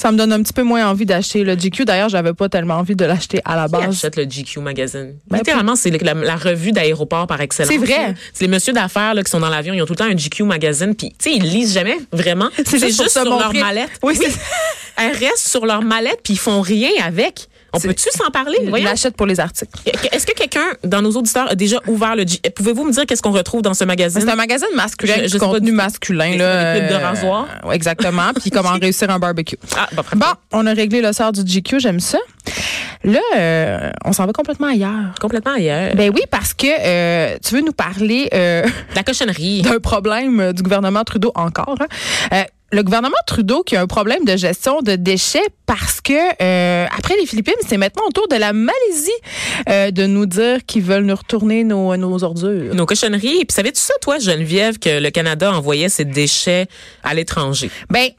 ça 0.00 0.10
me 0.12 0.16
donne 0.16 0.32
un 0.32 0.42
petit 0.42 0.52
peu 0.54 0.62
moins 0.62 0.88
envie 0.88 1.04
d'acheter 1.04 1.44
le 1.44 1.54
GQ. 1.54 1.84
D'ailleurs, 1.84 2.08
j'avais 2.08 2.32
pas 2.32 2.48
tellement 2.48 2.74
envie 2.76 2.96
de 2.96 3.04
l'acheter 3.04 3.40
à 3.44 3.54
la 3.56 3.66
Qui 3.66 3.72
base. 3.72 3.88
achète 3.96 4.16
le 4.16 4.24
GQ 4.24 4.60
magazine? 4.60 5.14
Ben, 5.28 5.36
Littéralement, 5.38 5.76
c'est 5.76 5.90
la, 5.90 6.14
la 6.14 6.36
revue 6.36 6.72
d'aéroport 6.72 7.26
par 7.26 7.40
excellence. 7.42 7.70
C'est 7.70 7.76
vrai. 7.78 8.14
C'est 8.32 8.44
les 8.44 8.48
messieurs 8.50 8.72
d'affaires 8.72 9.12
qui 9.22 9.30
sont 9.30 9.40
dans 9.40 9.50
l'avion, 9.50 9.74
ils 9.74 9.82
ont 9.82 9.86
tout 9.86 9.92
le 9.92 9.98
temps 9.98 10.04
un 10.10 10.16
GQ 10.16 10.44
magazine, 10.44 10.94
puis 10.94 11.10
tu 11.10 11.30
sais, 11.30 11.36
ils 11.36 11.42
lisent 11.42 11.74
jamais 11.74 11.98
vraiment. 12.12 12.48
C'est 12.64 12.78
juste 12.78 13.02
se 13.08 13.20
sur 13.20 13.24
leur 13.38 13.52
mallette. 13.52 13.90
Oui, 14.02 14.16
c'est- 14.16 14.32
Elles 14.96 15.16
restent 15.16 15.48
sur 15.48 15.66
leur 15.66 15.82
mallette, 15.82 16.20
puis 16.24 16.34
ils 16.34 16.38
font 16.38 16.60
rien 16.62 16.88
avec. 17.04 17.48
On 17.72 17.80
peut-tu 17.80 18.08
s'en 18.16 18.30
parler? 18.30 18.58
Voyons. 18.68 18.84
l'achète 18.88 19.16
pour 19.16 19.26
les 19.26 19.38
articles. 19.40 19.70
Est-ce 20.12 20.26
que 20.26 20.32
quelqu'un 20.32 20.66
dans 20.84 21.02
nos 21.02 21.12
auditeurs 21.12 21.50
a 21.50 21.54
déjà 21.54 21.78
ouvert 21.86 22.16
le 22.16 22.22
GQ? 22.24 22.50
Pouvez-vous 22.56 22.84
me 22.84 22.92
dire 22.92 23.06
qu'est-ce 23.06 23.22
qu'on 23.22 23.30
retrouve 23.32 23.62
dans 23.62 23.74
ce 23.74 23.84
magazine? 23.84 24.20
C'est 24.22 24.30
un 24.30 24.34
magazine 24.36 24.68
masculin, 24.74 25.14
Je- 25.22 25.28
je 25.28 25.38
pas 25.38 25.46
contenu 25.46 25.72
masculin. 25.72 26.36
Là, 26.36 26.80
des 26.80 26.88
de 26.88 26.92
euh, 26.94 26.98
rasoir? 26.98 27.46
ouais, 27.64 27.76
exactement. 27.76 28.32
Puis 28.40 28.50
comment 28.52 28.70
réussir 28.80 29.10
un 29.10 29.18
barbecue. 29.18 29.56
Ah, 29.76 29.88
bah, 29.92 30.02
Bon, 30.16 30.26
on 30.52 30.66
a 30.66 30.72
réglé 30.72 31.00
le 31.00 31.12
sort 31.12 31.32
du 31.32 31.42
GQ, 31.44 31.80
j'aime 31.80 32.00
ça. 32.00 32.18
Là, 33.04 33.20
euh, 33.38 33.90
on 34.04 34.12
s'en 34.12 34.26
va 34.26 34.32
complètement 34.32 34.66
ailleurs. 34.68 35.14
complètement 35.20 35.54
ailleurs. 35.54 35.94
Ben 35.94 36.10
oui, 36.14 36.22
parce 36.30 36.52
que 36.52 36.66
euh, 36.68 37.36
tu 37.44 37.54
veux 37.54 37.62
nous 37.62 37.72
parler 37.72 38.28
euh, 38.34 38.62
la 38.94 39.02
cochonnerie. 39.02 39.62
d'un 39.62 39.78
problème 39.78 40.40
euh, 40.40 40.52
du 40.52 40.62
gouvernement 40.62 41.02
Trudeau 41.04 41.32
encore. 41.34 41.76
hein. 42.30 42.44
Le 42.72 42.84
gouvernement 42.84 43.16
Trudeau 43.26 43.64
qui 43.64 43.74
a 43.74 43.80
un 43.80 43.88
problème 43.88 44.24
de 44.24 44.36
gestion 44.36 44.80
de 44.80 44.94
déchets 44.94 45.44
parce 45.66 46.00
que 46.00 46.12
euh, 46.12 46.86
après 46.96 47.16
les 47.16 47.26
Philippines, 47.26 47.54
c'est 47.66 47.76
maintenant 47.76 48.04
au 48.08 48.12
tour 48.12 48.28
de 48.28 48.36
la 48.36 48.52
Malaisie 48.52 49.10
euh, 49.68 49.90
de 49.90 50.06
nous 50.06 50.26
dire 50.26 50.58
qu'ils 50.64 50.82
veulent 50.82 51.04
nous 51.04 51.16
retourner 51.16 51.64
nos, 51.64 51.96
nos 51.96 52.22
ordures. 52.22 52.72
Nos 52.72 52.86
cochonneries. 52.86 53.44
Puis 53.44 53.54
savais-tu 53.54 53.80
ça, 53.80 53.94
toi, 54.00 54.18
Geneviève, 54.18 54.78
que 54.78 55.00
le 55.00 55.10
Canada 55.10 55.52
envoyait 55.52 55.88
ses 55.88 56.04
déchets 56.04 56.68
à 57.02 57.12
l'étranger? 57.12 57.70
Ben 57.90 58.10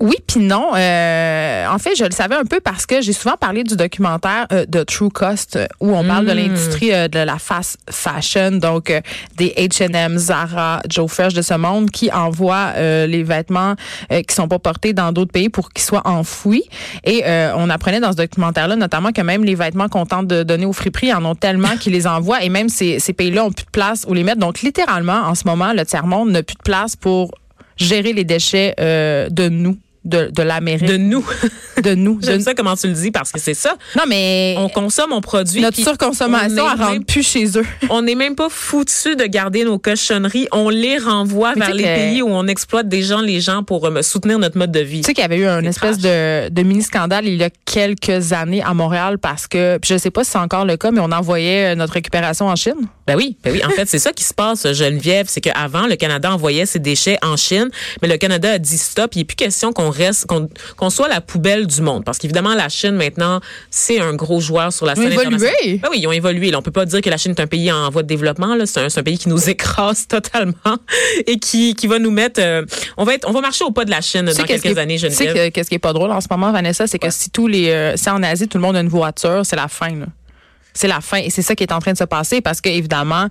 oui 0.00 0.16
puis 0.26 0.40
non. 0.40 0.70
Euh, 0.74 1.66
en 1.66 1.78
fait, 1.78 1.94
je 1.94 2.04
le 2.04 2.10
savais 2.10 2.34
un 2.34 2.44
peu 2.44 2.60
parce 2.60 2.86
que 2.86 3.02
j'ai 3.02 3.12
souvent 3.12 3.36
parlé 3.36 3.64
du 3.64 3.76
documentaire 3.76 4.46
euh, 4.52 4.64
de 4.66 4.82
True 4.82 5.10
Cost 5.10 5.56
euh, 5.56 5.66
où 5.80 5.94
on 5.94 6.04
parle 6.04 6.26
de 6.26 6.32
l'industrie 6.32 6.92
euh, 6.92 7.08
de 7.08 7.18
la 7.18 7.38
fast 7.38 7.78
fashion, 7.90 8.52
donc 8.52 8.92
des 9.36 9.54
H&M, 9.56 10.16
Zara, 10.16 10.80
Joe 10.88 11.10
Fresh 11.10 11.34
de 11.34 11.42
ce 11.42 11.54
monde 11.54 11.90
qui 11.90 12.10
envoient 12.10 12.72
les 12.76 13.22
vêtements 13.22 13.74
qui 14.10 14.34
sont 14.34 14.48
pas 14.48 14.58
portés 14.58 14.92
dans 14.92 15.12
d'autres 15.12 15.32
pays 15.32 15.48
pour 15.48 15.70
qu'ils 15.70 15.84
soient 15.84 16.06
enfouis. 16.06 16.64
Et 17.04 17.22
on 17.26 17.68
apprenait 17.70 18.00
dans 18.00 18.12
ce 18.12 18.16
documentaire-là 18.16 18.76
notamment 18.76 19.12
que 19.12 19.20
même 19.20 19.44
les 19.44 19.54
vêtements 19.54 19.88
qu'on 19.88 20.06
tente 20.06 20.26
de 20.26 20.42
donner 20.42 20.66
au 20.66 20.72
friperie, 20.72 21.08
il 21.08 21.10
y 21.10 21.14
en 21.14 21.24
ont 21.24 21.34
tellement 21.34 21.76
qu'ils 21.78 21.92
les 21.92 22.06
envoient 22.06 22.42
et 22.42 22.48
même 22.48 22.68
ces, 22.68 22.98
ces 22.98 23.12
pays-là 23.12 23.44
ont 23.44 23.52
plus 23.52 23.66
de 23.66 23.70
place 23.70 24.04
où 24.08 24.14
les 24.14 24.24
mettre. 24.24 24.40
Donc 24.40 24.60
littéralement, 24.60 25.20
en 25.26 25.34
ce 25.34 25.46
moment, 25.46 25.72
le 25.72 25.84
tiers-monde 25.84 26.30
n'a 26.30 26.42
plus 26.42 26.56
de 26.56 26.62
place 26.62 26.96
pour 26.96 27.32
gérer 27.76 28.12
les 28.12 28.24
déchets 28.24 28.74
de 28.78 29.48
nous, 29.48 29.76
de, 30.04 30.30
de 30.34 30.42
l'Amérique, 30.42 30.88
De 30.88 30.96
nous. 30.96 31.24
de 31.82 31.94
nous. 31.94 32.14
de- 32.20 32.24
J'aime 32.26 32.40
ça 32.40 32.54
comment 32.54 32.74
tu 32.76 32.86
le 32.88 32.94
dis 32.94 33.10
parce 33.10 33.32
que 33.32 33.38
c'est 33.40 33.54
ça. 33.54 33.76
Non, 33.96 34.04
mais 34.08 34.54
On 34.58 34.68
consomme, 34.68 35.12
on 35.12 35.20
produit. 35.20 35.60
notre 35.60 35.78
surconsommation, 35.78 36.64
on 36.64 36.72
elle 36.74 36.82
rentre 36.82 37.06
plus 37.06 37.22
chez 37.26 37.46
eux. 37.58 37.64
On 37.90 38.02
n'est 38.02 38.14
même 38.14 38.34
pas 38.34 38.48
foutu 38.48 39.16
de 39.16 39.24
garder 39.24 39.64
nos 39.64 39.78
cochonneries. 39.78 40.48
On 40.52 40.68
les 40.68 40.98
renvoie 40.98 41.52
Mais 41.54 41.66
vers 41.66 41.74
les 41.74 41.84
sais 41.84 41.88
que- 41.90 41.94
pays 42.12 42.22
où 42.22 42.28
on 42.28 42.46
exploite 42.46 42.88
des 42.88 43.02
gens, 43.02 43.20
les 43.20 43.40
gens 43.40 43.62
pour 43.62 43.86
euh, 43.86 44.02
soutenir 44.02 44.38
notre 44.38 44.56
mode 44.58 44.72
de 44.72 44.80
vie. 44.80 45.00
Tu 45.02 45.06
sais 45.08 45.14
qu'il 45.14 45.22
y 45.22 45.24
avait 45.24 45.38
eu 45.38 45.46
un 45.46 45.64
espèce 45.64 45.98
de, 45.98 46.48
de 46.48 46.62
mini-scandale 46.62 47.26
il 47.26 47.36
y 47.36 47.44
a 47.44 47.50
quelques 47.66 48.32
années 48.32 48.62
à 48.62 48.72
Montréal 48.74 49.18
parce 49.18 49.46
que, 49.46 49.78
je 49.84 49.96
sais 49.98 50.10
pas 50.10 50.24
si 50.24 50.30
c'est 50.32 50.38
encore 50.38 50.64
le 50.64 50.76
cas, 50.76 50.90
mais 50.90 51.00
on 51.00 51.12
envoyait 51.12 51.74
notre 51.76 51.92
récupération 51.94 52.46
en 52.48 52.56
Chine. 52.56 52.74
Ben 53.10 53.16
oui, 53.16 53.36
ben 53.42 53.52
oui. 53.52 53.60
En 53.64 53.70
fait, 53.70 53.88
c'est 53.88 53.98
ça 53.98 54.12
qui 54.12 54.22
se 54.24 54.32
passe, 54.32 54.72
Geneviève. 54.72 55.26
C'est 55.28 55.40
qu'avant, 55.40 55.86
le 55.86 55.96
Canada 55.96 56.32
envoyait 56.32 56.66
ses 56.66 56.78
déchets 56.78 57.18
en 57.22 57.36
Chine, 57.36 57.68
mais 58.02 58.08
le 58.08 58.16
Canada 58.18 58.52
a 58.52 58.58
dit 58.58 58.78
stop. 58.78 59.14
Il 59.14 59.18
n'est 59.18 59.24
plus 59.24 59.34
question 59.36 59.72
qu'on 59.72 59.90
reste, 59.90 60.26
qu'on 60.76 60.90
soit 60.90 61.08
la 61.08 61.20
poubelle 61.20 61.66
du 61.66 61.80
monde. 61.82 62.04
Parce 62.04 62.18
qu'évidemment, 62.18 62.54
la 62.54 62.68
Chine, 62.68 62.92
maintenant, 62.92 63.40
c'est 63.70 63.98
un 64.00 64.14
gros 64.14 64.40
joueur 64.40 64.72
sur 64.72 64.86
la 64.86 64.94
Ils 64.94 65.00
ont 65.00 65.02
scène 65.02 65.12
évolué. 65.32 65.78
Ben 65.82 65.88
oui, 65.90 65.98
ils 66.00 66.06
ont 66.06 66.12
évolué. 66.12 66.50
Là, 66.50 66.58
on 66.58 66.62
peut 66.62 66.70
pas 66.70 66.86
dire 66.86 67.00
que 67.00 67.10
la 67.10 67.16
Chine 67.16 67.32
est 67.36 67.40
un 67.40 67.46
pays 67.46 67.70
en 67.72 67.90
voie 67.90 68.02
de 68.02 68.08
développement. 68.08 68.56
C'est 68.66 68.98
un, 68.98 69.02
pays 69.02 69.18
qui 69.18 69.28
nous 69.28 69.48
écrase 69.50 70.06
totalement 70.06 70.54
et 71.26 71.38
qui, 71.38 71.74
qui 71.74 71.86
va 71.86 71.98
nous 71.98 72.10
mettre... 72.10 72.40
euh, 72.40 72.64
on, 72.96 73.04
va 73.04 73.14
être, 73.14 73.28
on 73.28 73.32
va 73.32 73.40
marcher 73.40 73.64
au 73.64 73.70
pas 73.72 73.84
de 73.84 73.90
la 73.90 74.00
Chine 74.00 74.26
Tu 74.26 74.32
sais 74.34 74.38
dans 74.42 74.44
quelques 74.46 74.78
années, 74.78 74.98
Tu 74.98 75.10
sais 75.10 75.24
Geneviève. 75.24 75.48
que- 75.50 75.54
qu'est-ce 75.54 75.68
qui 75.68 75.74
est 75.76 75.78
pas 75.80 75.92
drôle 75.92 76.10
en 76.12 76.20
ce 76.20 76.28
moment, 76.30 76.52
Vanessa, 76.52 76.86
c'est 76.86 76.98
que 76.98 77.10
si 77.10 77.30
tous 77.30 77.46
les, 77.48 77.70
euh, 77.70 77.96
si 77.96 78.08
en 78.10 78.22
Asie 78.22 78.46
tout 78.48 78.58
le 78.58 78.62
monde 78.62 78.76
a 78.76 78.80
une 78.80 78.88
voiture, 78.88 79.40
c'est 79.44 79.56
la 79.56 79.68
fin. 79.68 79.90
là. 79.90 80.06
C'est 80.74 80.88
la 80.88 81.00
fin 81.00 81.18
et 81.18 81.30
c'est 81.30 81.42
ça 81.42 81.54
qui 81.54 81.62
est 81.64 81.72
en 81.72 81.78
train 81.80 81.92
de 81.92 81.98
se 81.98 82.04
passer 82.04 82.40
parce 82.40 82.60
que 82.60 82.68
évidemment 82.68 83.26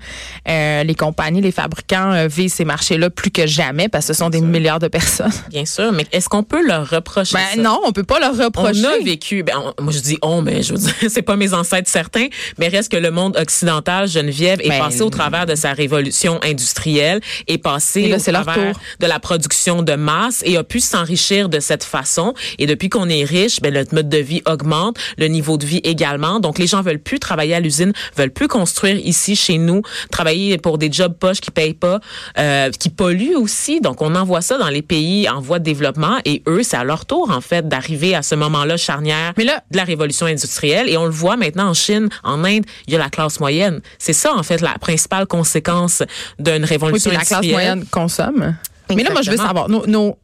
euh, 0.47 0.83
les 0.83 0.95
compagnies, 0.95 1.41
les 1.41 1.51
fabricants 1.51 2.11
euh, 2.13 2.27
visent 2.27 2.53
ces 2.53 2.65
marchés-là 2.65 3.09
plus 3.09 3.31
que 3.31 3.47
jamais 3.47 3.89
parce 3.89 4.07
que 4.07 4.13
ce 4.13 4.19
sont 4.19 4.29
des 4.29 4.41
milliards 4.41 4.79
de 4.79 4.87
personnes. 4.87 5.31
Bien 5.49 5.65
sûr, 5.65 5.91
mais 5.91 6.05
est-ce 6.11 6.29
qu'on 6.29 6.43
peut 6.43 6.65
leur 6.65 6.89
reprocher 6.89 7.35
Ben 7.35 7.55
ça? 7.55 7.61
non, 7.61 7.79
on 7.85 7.91
peut 7.91 8.03
pas 8.03 8.19
leur 8.19 8.35
reprocher. 8.37 8.81
On 8.85 9.01
a 9.01 9.03
vécu, 9.03 9.43
ben, 9.43 9.53
on- 9.77 9.83
moi 9.83 9.93
je 9.93 9.99
dis 9.99 10.17
on, 10.21 10.41
mais 10.41 10.63
je 10.63 10.73
veux 10.73 10.79
dire, 10.79 10.93
c'est 11.09 11.21
pas 11.21 11.35
mes 11.35 11.53
ancêtres 11.53 11.89
certains, 11.89 12.27
mais 12.57 12.67
reste 12.67 12.91
que 12.91 12.97
le 12.97 13.11
monde 13.11 13.37
occidental, 13.37 14.07
Geneviève, 14.07 14.59
est 14.61 14.69
Ben, 14.69 14.79
passé 14.79 15.01
au 15.01 15.09
travers 15.09 15.45
de 15.45 15.55
sa 15.55 15.73
révolution 15.73 16.39
industrielle, 16.43 17.21
est 17.47 17.57
passé 17.57 18.01
Et 18.01 18.09
là, 18.09 18.17
au 18.17 18.19
travers 18.19 18.53
tour. 18.73 18.81
de 18.99 19.05
la 19.07 19.19
production 19.19 19.81
de 19.81 19.93
masse 19.93 20.41
et 20.45 20.57
a 20.57 20.63
pu 20.63 20.79
s'enrichir 20.79 21.49
de 21.49 21.59
cette 21.59 21.83
façon. 21.83 22.33
Et 22.57 22.65
depuis 22.65 22.89
qu'on 22.89 23.09
est 23.09 23.23
riche, 23.23 23.59
ben, 23.61 23.73
notre 23.73 23.93
mode 23.95 24.09
de 24.09 24.17
vie 24.17 24.41
augmente, 24.45 24.97
le 25.17 25.27
niveau 25.27 25.57
de 25.57 25.65
vie 25.65 25.81
également. 25.83 26.39
Donc 26.39 26.57
les 26.59 26.67
gens 26.67 26.81
veulent 26.81 26.99
plus 26.99 27.19
travailler 27.29 27.53
à 27.53 27.59
l'usine, 27.59 27.93
veulent 28.17 28.31
plus 28.31 28.47
construire 28.47 28.97
ici 28.97 29.35
chez 29.35 29.57
nous, 29.59 29.81
travailler 30.11 30.57
pour 30.57 30.77
des 30.79 30.91
jobs 30.91 31.13
poches 31.13 31.41
qui 31.41 31.51
payent 31.51 31.75
pas, 31.75 31.99
euh, 32.39 32.71
qui 32.71 32.89
polluent 32.89 33.35
aussi. 33.35 33.81
Donc 33.81 34.01
on 34.01 34.15
envoie 34.15 34.41
ça 34.41 34.57
dans 34.57 34.69
les 34.69 34.81
pays 34.81 35.29
en 35.29 35.39
voie 35.41 35.59
de 35.59 35.63
développement 35.63 36.17
et 36.25 36.41
eux, 36.47 36.63
c'est 36.63 36.77
à 36.77 36.83
leur 36.83 37.05
tour 37.05 37.29
en 37.29 37.41
fait 37.41 37.67
d'arriver 37.67 38.15
à 38.15 38.23
ce 38.23 38.33
moment-là 38.35 38.77
charnière 38.77 39.33
Mais 39.37 39.43
là- 39.43 39.61
de 39.69 39.77
la 39.77 39.83
révolution 39.83 40.25
industrielle. 40.25 40.89
Et 40.89 40.97
on 40.97 41.05
le 41.05 41.11
voit 41.11 41.37
maintenant 41.37 41.67
en 41.69 41.73
Chine, 41.75 42.09
en 42.23 42.43
Inde, 42.43 42.63
il 42.87 42.93
y 42.93 42.95
a 42.95 42.99
la 42.99 43.09
classe 43.09 43.39
moyenne. 43.39 43.81
C'est 43.99 44.13
ça 44.13 44.33
en 44.35 44.41
fait 44.43 44.59
la 44.61 44.73
principale 44.79 45.27
conséquence 45.27 46.01
d'une 46.39 46.63
Oui, 46.63 46.65
révolution 46.65 47.09
puis 47.11 47.17
la 47.19 47.23
classe 47.25 47.39
industrielle. 47.39 47.53
moyenne 47.75 47.85
consomme. 47.91 48.55
Mais 48.95 49.03
là, 49.03 49.11
moi, 49.11 49.21
je 49.21 49.29
veux 49.29 49.37
savoir, 49.37 49.69
nos, 49.69 49.85
nos- 49.85 50.17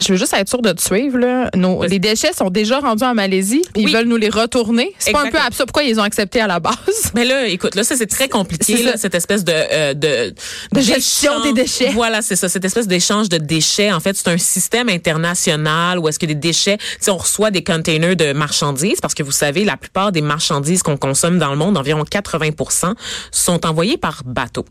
je 0.00 0.12
veux 0.12 0.18
juste 0.18 0.32
être 0.34 0.48
sûre 0.48 0.62
de 0.62 0.72
te 0.72 0.80
suivre. 0.80 1.18
Là. 1.18 1.50
Nos, 1.54 1.82
les 1.84 1.98
déchets 1.98 2.32
sont 2.32 2.50
déjà 2.50 2.78
rendus 2.80 3.04
en 3.04 3.14
Malaisie, 3.14 3.62
Oui. 3.76 3.84
ils 3.88 3.92
veulent 3.92 4.06
nous 4.06 4.16
les 4.16 4.28
retourner. 4.28 4.92
C'est 4.98 5.12
pas 5.12 5.22
un 5.26 5.30
peu 5.30 5.38
absurde. 5.38 5.68
Pourquoi 5.68 5.82
ils 5.82 5.88
les 5.90 5.98
ont 5.98 6.02
acceptés 6.04 6.40
à 6.40 6.46
la 6.46 6.60
base? 6.60 6.74
Mais 7.14 7.24
là, 7.24 7.46
écoute, 7.46 7.74
là, 7.74 7.82
ça 7.84 7.96
c'est 7.96 8.06
très 8.06 8.28
compliqué, 8.28 8.82
là, 8.82 8.92
cette 8.96 9.14
espèce 9.14 9.44
de 9.44 9.52
euh, 9.52 9.94
de, 9.94 10.34
De 10.72 10.80
gestion 10.80 11.42
des 11.42 11.52
déchets. 11.52 11.90
Voilà, 11.92 12.22
c'est 12.22 12.36
ça, 12.36 12.48
cette 12.48 12.64
espèce 12.64 12.86
d'échange 12.86 13.28
de 13.28 13.38
déchets. 13.38 13.92
En 13.92 14.00
fait, 14.00 14.16
c'est 14.16 14.28
un 14.28 14.38
système 14.38 14.88
international 14.88 15.98
où 15.98 16.08
est-ce 16.08 16.18
que 16.18 16.26
des 16.26 16.34
déchets, 16.34 16.78
si 17.00 17.10
on 17.10 17.16
reçoit 17.16 17.50
des 17.50 17.64
containers 17.64 18.16
de 18.16 18.32
marchandises, 18.32 19.00
parce 19.00 19.14
que 19.14 19.22
vous 19.22 19.32
savez, 19.32 19.64
la 19.64 19.76
plupart 19.76 20.12
des 20.12 20.22
marchandises 20.22 20.82
qu'on 20.82 20.96
consomme 20.96 21.38
dans 21.38 21.50
le 21.50 21.56
monde, 21.56 21.76
environ 21.76 22.02
80% 22.04 22.94
sont 23.30 23.66
envoyées 23.66 23.96
par 23.96 24.22
bateau. 24.24 24.64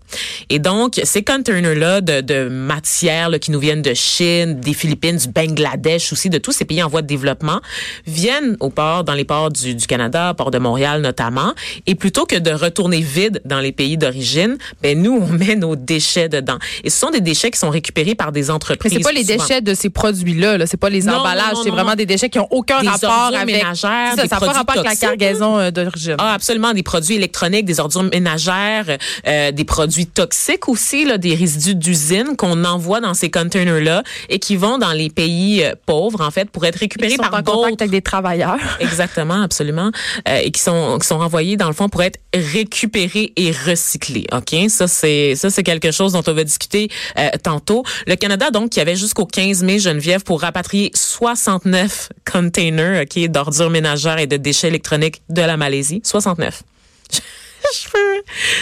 Et 0.50 0.60
donc, 0.60 1.00
ces 1.04 1.24
containers-là 1.24 2.02
de, 2.02 2.22
de 2.22 2.48
matières 2.50 3.30
là, 3.30 3.40
qui 3.40 3.52
nous 3.52 3.60
viennent 3.60 3.82
de 3.82 3.94
Chine, 3.94 4.60
des 4.60 4.74
Philippines, 4.74 5.01
du 5.02 5.28
Bangladesh 5.28 6.14
aussi, 6.14 6.30
de 6.30 6.38
tous 6.38 6.52
ces 6.52 6.66
pays 6.66 6.82
en 6.84 6.88
voie 6.88 7.02
de 7.02 7.08
développement, 7.08 7.60
viennent 8.06 8.56
au 8.60 8.70
port, 8.70 9.04
dans 9.04 9.14
les 9.14 9.26
ports 9.26 9.50
du, 9.50 9.74
du 9.76 9.88
Canada, 9.88 10.34
port 10.38 10.52
de 10.52 10.60
Montréal 10.60 11.02
notamment. 11.02 11.54
Et 11.88 11.96
plutôt 11.96 12.26
que 12.26 12.36
de 12.36 12.52
retourner 12.52 13.02
vide 13.02 13.42
dans 13.46 13.60
les 13.60 13.72
pays 13.72 13.98
d'origine, 13.98 14.58
ben 14.84 15.02
nous, 15.02 15.18
on 15.22 15.28
met 15.28 15.56
nos 15.56 15.76
déchets 15.76 16.30
dedans. 16.30 16.58
Et 16.84 16.90
ce 16.90 17.00
sont 17.00 17.10
des 17.10 17.22
déchets 17.22 17.50
qui 17.52 17.58
sont 17.60 17.70
récupérés 17.72 18.16
par 18.16 18.32
des 18.32 18.44
Mais 18.44 18.50
entreprises. 18.52 18.94
c'est 18.94 19.00
pas 19.00 19.12
les 19.12 19.24
souvent. 19.26 19.38
déchets 19.44 19.62
de 19.62 19.74
ces 19.74 19.90
produits-là. 19.90 20.58
-là, 20.58 20.66
c'est 20.68 20.78
pas 20.78 20.90
les 20.90 21.02
Non, 21.04 21.16
emballages. 21.16 21.58
c'est 21.64 21.70
vraiment 21.72 21.96
des 21.96 22.06
déchets 22.06 22.30
qui 22.30 22.40
ont 22.40 22.48
aucun 22.52 22.82
Des 22.82 22.88
rapport 22.88 23.32
avec. 23.34 23.46
ménagères, 23.56 24.14
ça, 24.16 24.22
des 24.24 24.28
ça 24.30 24.36
n'a 24.36 24.40
pas 24.40 24.46
produits 24.46 24.58
rapport 24.58 24.78
avec 24.86 24.86
la 25.02 25.08
cargaison 25.08 25.58
euh, 25.58 25.72
d'origine. 25.72 26.16
Ah, 26.20 26.34
absolument, 26.34 26.74
des 26.74 26.84
produits 26.84 27.16
électroniques, 27.16 27.66
des 27.66 27.80
ordures 27.80 28.04
ménagères, 28.04 28.98
euh, 29.28 29.52
des 29.52 29.64
produits 29.66 30.06
toxiques 30.08 30.68
aussi, 30.68 31.06
là, 31.06 31.18
des 31.18 31.34
résidus 31.36 31.76
d'usine 31.76 32.36
qu'on 32.38 32.64
envoie 32.66 33.00
dans 33.00 33.14
ces 33.14 33.30
containers-là 33.32 34.04
et 34.30 34.40
qui 34.40 34.56
vont 34.56 34.78
dans 34.78 34.91
les 34.94 35.10
pays 35.10 35.64
euh, 35.64 35.76
pauvres, 35.86 36.22
en 36.22 36.32
fait, 36.32 36.50
pour 36.50 36.66
être 36.66 36.78
récupérés 36.78 37.18
par 37.18 37.32
d'autres. 37.44 37.52
contact 37.52 37.82
avec 37.82 37.92
des 37.92 38.02
travailleurs. 38.02 38.58
Exactement, 38.80 39.42
absolument, 39.42 39.92
euh, 40.28 40.40
et 40.44 40.52
qui 40.52 40.62
sont 40.62 40.98
qui 41.00 41.08
sont 41.08 41.18
renvoyés 41.18 41.58
dans 41.58 41.68
le 41.68 41.74
fond 41.74 41.90
pour 41.90 42.04
être 42.04 42.20
récupérés 42.34 43.34
et 43.36 43.52
recyclés. 43.52 44.26
Ok, 44.32 44.56
ça 44.70 44.88
c'est 44.88 45.36
ça 45.36 45.50
c'est 45.50 45.64
quelque 45.64 45.92
chose 45.92 46.14
dont 46.14 46.24
on 46.26 46.34
va 46.34 46.44
discuter 46.44 46.90
euh, 47.18 47.30
tantôt. 47.44 47.84
Le 48.08 48.16
Canada 48.16 48.52
donc 48.52 48.72
qui 48.72 48.80
avait 48.80 48.96
jusqu'au 48.96 49.26
15 49.26 49.64
mai 49.64 49.80
Geneviève 49.80 50.24
pour 50.24 50.42
rapatrier 50.42 50.92
69 50.94 52.10
containers 52.32 53.04
ok 53.04 53.28
d'ordures 53.30 53.70
ménagères 53.70 54.20
et 54.20 54.28
de 54.28 54.38
déchets 54.38 54.68
électroniques 54.68 55.22
de 55.30 55.42
la 55.42 55.58
Malaisie. 55.58 56.02
69. 56.04 56.64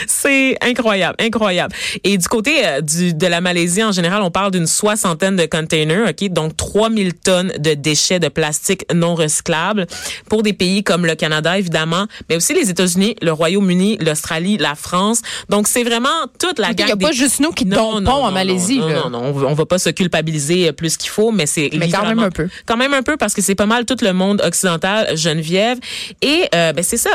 C'est 0.08 0.58
incroyable, 0.62 1.16
incroyable. 1.20 1.74
Et 2.04 2.18
du 2.18 2.28
côté 2.28 2.66
euh, 2.66 2.82
du, 2.82 3.14
de 3.14 3.28
la 3.28 3.42
Malaisie, 3.42 3.84
en 3.84 3.92
général, 3.92 4.22
on 4.22 4.32
parle 4.32 4.52
d'une 4.52 4.68
soixantaine 4.68 5.36
de 5.36 5.46
containers, 5.46 6.10
OK? 6.10 6.30
Donc, 6.30 6.56
3000 6.58 7.14
tonnes 7.16 7.54
de 7.58 7.74
déchets 7.74 8.20
de 8.20 8.28
plastique 8.30 8.86
non 8.94 9.16
recyclables 9.16 9.88
pour 10.30 10.44
des 10.44 10.54
pays 10.54 10.84
comme 10.84 11.06
le 11.06 11.16
Canada, 11.16 11.58
évidemment, 11.58 12.06
mais 12.30 12.36
aussi 12.36 12.54
les 12.54 12.70
États-Unis, 12.70 13.16
le 13.22 13.32
Royaume-Uni, 13.32 13.98
l'Australie, 14.00 14.58
la 14.58 14.76
France. 14.76 15.22
Donc, 15.50 15.68
c'est 15.68 15.84
vraiment 15.84 16.10
toute 16.40 16.60
la 16.60 16.72
Il 16.72 16.86
n'y 16.86 16.92
a 16.92 16.96
pas 16.98 17.12
juste 17.12 17.40
nous 17.40 17.52
qui 17.52 17.66
non, 17.66 17.76
tombons 17.78 18.02
non, 18.02 18.12
en 18.12 18.26
non, 18.28 18.32
Malaisie. 18.32 18.80
Non, 18.80 18.88
là. 18.88 19.02
non, 19.06 19.10
non, 19.10 19.48
on 19.48 19.54
va- 19.54 19.66
pas 19.66 19.78
se 19.80 19.90
culpabiliser 19.92 20.70
euh, 20.70 20.72
plus 20.72 20.98
qu'il 20.98 21.10
faut, 21.12 21.32
mais 21.32 21.46
c'est 21.46 21.70
Mais 21.74 21.90
quand 21.90 22.06
même 22.06 22.20
un 22.20 22.32
peu. 22.32 22.48
Quand 22.66 22.78
même 22.78 22.94
un 22.94 23.04
peu 23.04 23.18
parce 23.18 23.34
que 23.36 23.42
c'est 23.42 23.54
pas 23.56 23.68
mal 23.68 23.86
tout 23.86 23.98
le 24.02 24.14
monde 24.14 24.42
occidental, 24.44 25.16
Geneviève. 25.16 25.78
Et 26.24 26.46
euh, 26.56 26.74
ben 26.74 26.84
c'est 26.84 26.98
ça. 26.98 27.12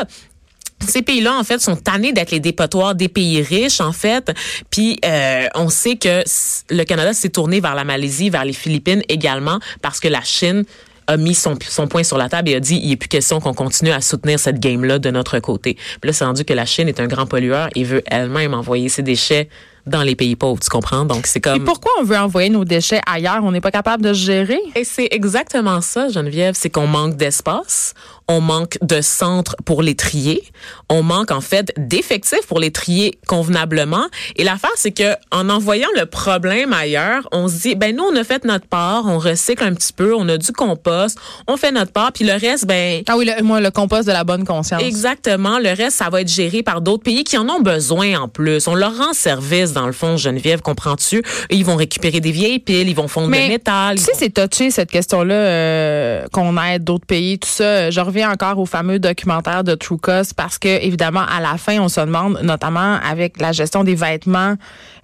Ces 0.87 1.01
pays-là, 1.01 1.37
en 1.37 1.43
fait, 1.43 1.59
sont 1.59 1.75
tannés 1.75 2.13
d'être 2.13 2.31
les 2.31 2.39
dépotoirs 2.39 2.95
des 2.95 3.07
pays 3.07 3.41
riches, 3.41 3.81
en 3.81 3.91
fait. 3.91 4.31
Puis, 4.69 4.99
euh, 5.05 5.47
on 5.55 5.69
sait 5.69 5.95
que 5.95 6.23
le 6.69 6.83
Canada 6.83 7.13
s'est 7.13 7.29
tourné 7.29 7.59
vers 7.59 7.75
la 7.75 7.83
Malaisie, 7.83 8.29
vers 8.29 8.45
les 8.45 8.53
Philippines 8.53 9.01
également, 9.09 9.59
parce 9.81 9.99
que 9.99 10.07
la 10.07 10.21
Chine 10.21 10.63
a 11.07 11.17
mis 11.17 11.35
son, 11.35 11.55
son 11.67 11.87
point 11.87 12.03
sur 12.03 12.17
la 12.17 12.29
table 12.29 12.49
et 12.49 12.55
a 12.55 12.59
dit 12.59 12.79
il 12.81 12.89
n'est 12.89 12.95
plus 12.95 13.09
question 13.09 13.39
qu'on 13.39 13.53
continue 13.53 13.91
à 13.91 14.01
soutenir 14.01 14.39
cette 14.39 14.59
game-là 14.59 14.99
de 14.99 15.11
notre 15.11 15.37
côté. 15.39 15.75
Puis 16.01 16.07
là, 16.09 16.13
c'est 16.13 16.25
rendu 16.25 16.45
que 16.45 16.53
la 16.53 16.65
Chine 16.65 16.87
est 16.87 16.99
un 16.99 17.07
grand 17.07 17.27
pollueur 17.27 17.69
et 17.75 17.83
veut 17.83 18.01
elle-même 18.07 18.53
envoyer 18.53 18.89
ses 18.89 19.03
déchets 19.03 19.49
dans 19.85 20.01
les 20.01 20.15
pays 20.15 20.35
pauvres, 20.35 20.59
tu 20.59 20.69
comprends? 20.69 21.05
Donc, 21.05 21.27
c'est 21.27 21.37
Et 21.37 21.41
comme... 21.41 21.63
pourquoi 21.63 21.91
on 21.99 22.03
veut 22.03 22.17
envoyer 22.17 22.49
nos 22.49 22.65
déchets 22.65 23.01
ailleurs? 23.05 23.43
On 23.43 23.51
n'est 23.51 23.61
pas 23.61 23.69
capable 23.69 24.03
de 24.03 24.13
gérer? 24.13 24.59
Et 24.75 24.83
c'est 24.83 25.07
exactement 25.11 25.79
ça, 25.81 26.09
Geneviève, 26.09 26.55
c'est 26.57 26.71
qu'on 26.71 26.87
manque 26.87 27.17
d'espace, 27.17 27.93
on 28.27 28.41
manque 28.41 28.77
de 28.81 29.01
centres 29.01 29.55
pour 29.65 29.81
les 29.83 29.95
trier, 29.95 30.43
on 30.89 31.03
manque 31.03 31.31
en 31.31 31.41
fait 31.41 31.71
d'effectifs 31.77 32.45
pour 32.47 32.59
les 32.59 32.71
trier 32.71 33.17
convenablement. 33.27 34.05
Et 34.35 34.43
l'affaire, 34.43 34.71
c'est 34.75 34.91
que 34.91 35.13
en 35.31 35.49
envoyant 35.49 35.87
le 35.95 36.05
problème 36.05 36.73
ailleurs, 36.73 37.27
on 37.31 37.47
se 37.47 37.61
dit, 37.61 37.75
ben 37.75 37.95
nous, 37.95 38.03
on 38.03 38.15
a 38.15 38.23
fait 38.23 38.43
notre 38.45 38.65
part, 38.67 39.03
on 39.05 39.19
recycle 39.19 39.63
un 39.63 39.73
petit 39.73 39.93
peu, 39.93 40.15
on 40.15 40.27
a 40.29 40.37
du 40.37 40.51
compost, 40.51 41.17
on 41.47 41.57
fait 41.57 41.71
notre 41.71 41.91
part, 41.91 42.11
puis 42.13 42.25
le 42.25 42.33
reste, 42.33 42.65
ben 42.65 43.03
Ah 43.07 43.15
oui, 43.17 43.25
le, 43.25 43.43
moi, 43.43 43.61
le 43.61 43.69
compost 43.71 44.07
de 44.07 44.11
la 44.13 44.23
bonne 44.23 44.43
conscience. 44.45 44.81
Exactement. 44.81 45.59
Le 45.59 45.69
reste, 45.69 45.97
ça 45.97 46.09
va 46.09 46.21
être 46.21 46.27
géré 46.31 46.63
par 46.63 46.81
d'autres 46.81 47.03
pays 47.03 47.23
qui 47.23 47.37
en 47.37 47.47
ont 47.49 47.61
besoin 47.61 48.19
en 48.19 48.27
plus. 48.27 48.67
On 48.67 48.75
leur 48.75 48.97
rend 48.97 49.13
service, 49.13 49.73
dans 49.73 49.85
le 49.85 49.93
fond, 49.93 50.17
Geneviève, 50.17 50.61
comprends-tu? 50.61 51.21
Ils 51.51 51.63
vont 51.65 51.75
récupérer 51.75 52.19
des 52.21 52.31
vieilles 52.31 52.59
piles, 52.59 52.89
ils 52.89 52.95
vont 52.95 53.07
fondre 53.07 53.29
le 53.29 53.47
métal. 53.49 53.97
Tu 53.97 54.03
sais, 54.03 54.11
vont- 54.13 54.17
c'est 54.19 54.47
touché 54.49 54.71
cette 54.71 54.89
question-là 54.91 55.35
euh, 55.35 56.25
qu'on 56.31 56.55
aide 56.63 56.83
d'autres 56.83 57.05
pays, 57.05 57.37
tout 57.39 57.47
ça. 57.49 57.91
Reviens 58.15 58.31
encore 58.31 58.57
au 58.59 58.65
fameux 58.65 58.97
documentaire 58.97 59.65
de 59.65 59.75
True 59.75 59.97
Cost 59.97 60.33
parce 60.35 60.57
que 60.57 60.69
évidemment 60.69 61.25
à 61.27 61.41
la 61.41 61.57
fin 61.57 61.79
on 61.79 61.89
se 61.89 61.99
demande, 61.99 62.39
notamment 62.43 62.97
avec 63.03 63.41
la 63.41 63.51
gestion 63.51 63.83
des 63.83 63.95
vêtements, 63.95 64.55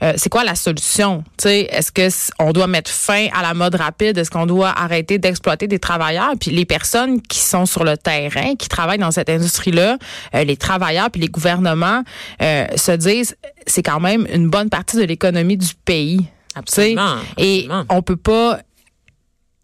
euh, 0.02 0.14
c'est 0.16 0.30
quoi 0.30 0.46
la 0.46 0.56
solution? 0.56 1.26
Est-ce 1.44 1.92
que 1.92 2.08
on 2.40 2.54
doit 2.54 2.68
mettre 2.68 2.90
fin 2.90 3.28
à 3.34 3.42
la 3.42 3.54
mode 3.54 3.76
rapide? 3.76 4.18
Est-ce 4.18 4.32
qu'on 4.32 4.46
doit 4.46 4.70
arrêter 4.70 5.18
d'exploiter 5.18 5.68
des 5.68 5.80
travailleurs? 5.80 6.34
Puis 6.40 6.52
les 6.52 6.64
personnes 6.64 7.22
qui 7.22 7.40
sont 7.40 7.66
sur 7.66 7.84
le 7.84 7.98
terrain, 7.98 8.56
qui 8.56 8.70
travaillent 8.70 8.98
dans 8.98 9.12
cette 9.12 9.30
industrie-là, 9.30 9.98
euh, 10.34 10.44
les 10.46 10.56
travailleurs 10.56 11.10
puis 11.12 11.20
les 11.20 11.28
gouvernements 11.28 12.04
euh, 12.42 12.66
se 12.78 12.94
disent, 12.94 13.36
c'est 13.68 13.84
quand 13.84 14.00
même 14.00 14.26
une 14.34 14.50
bonne 14.50 14.70
partie 14.70 14.96
de 14.96 15.04
l'économie 15.04 15.58
du 15.58 15.74
pays. 15.84 16.26
Absolument, 16.56 17.16
Et 17.38 17.68
on 17.90 18.02
peut 18.02 18.16
pas. 18.18 18.60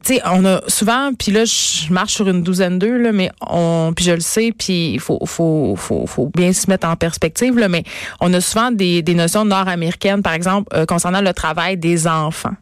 Tu 0.08 0.22
on 0.24 0.46
a 0.46 0.62
souvent, 0.70 1.12
puis 1.14 1.34
là, 1.34 1.44
je 1.44 1.92
marche 1.92 2.14
sur 2.14 2.30
une 2.30 2.42
douzaine 2.42 2.80
d'eux, 2.80 2.98
là, 2.98 3.12
mais 3.12 3.30
on, 3.42 3.92
puis 3.94 4.06
je 4.06 4.14
le 4.14 4.22
sais, 4.22 4.54
puis 4.58 4.94
il 4.94 5.02
faut, 5.02 5.20
faut, 5.26 5.76
faut, 5.76 6.06
faut 6.08 6.32
bien 6.34 6.54
se 6.54 6.70
mettre 6.70 6.88
en 6.88 6.96
perspective, 6.96 7.58
là, 7.58 7.68
mais 7.68 7.84
on 8.22 8.34
a 8.34 8.40
souvent 8.40 8.72
des, 8.72 9.02
des 9.02 9.16
notions 9.16 9.44
nord-américaines, 9.44 10.22
par 10.22 10.32
exemple, 10.32 10.70
euh, 10.74 10.86
concernant 10.86 11.20
le 11.20 11.34
travail 11.34 11.76
des 11.76 12.08
enfants. 12.08 12.56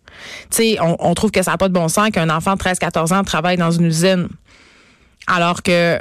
Tu 0.50 0.58
sais, 0.58 0.78
on, 0.82 0.96
on 1.00 1.14
trouve 1.14 1.30
que 1.30 1.44
ça 1.44 1.52
n'a 1.52 1.58
pas 1.58 1.68
de 1.68 1.74
bon 1.74 1.88
sens 1.88 2.10
qu'un 2.10 2.32
enfant 2.32 2.56
de 2.56 2.60
13-14 2.60 3.14
ans 3.14 3.24
travaille 3.24 3.58
dans 3.58 3.70
une 3.70 3.86
usine. 3.86 4.28
Alors 5.28 5.62
que 5.62 6.00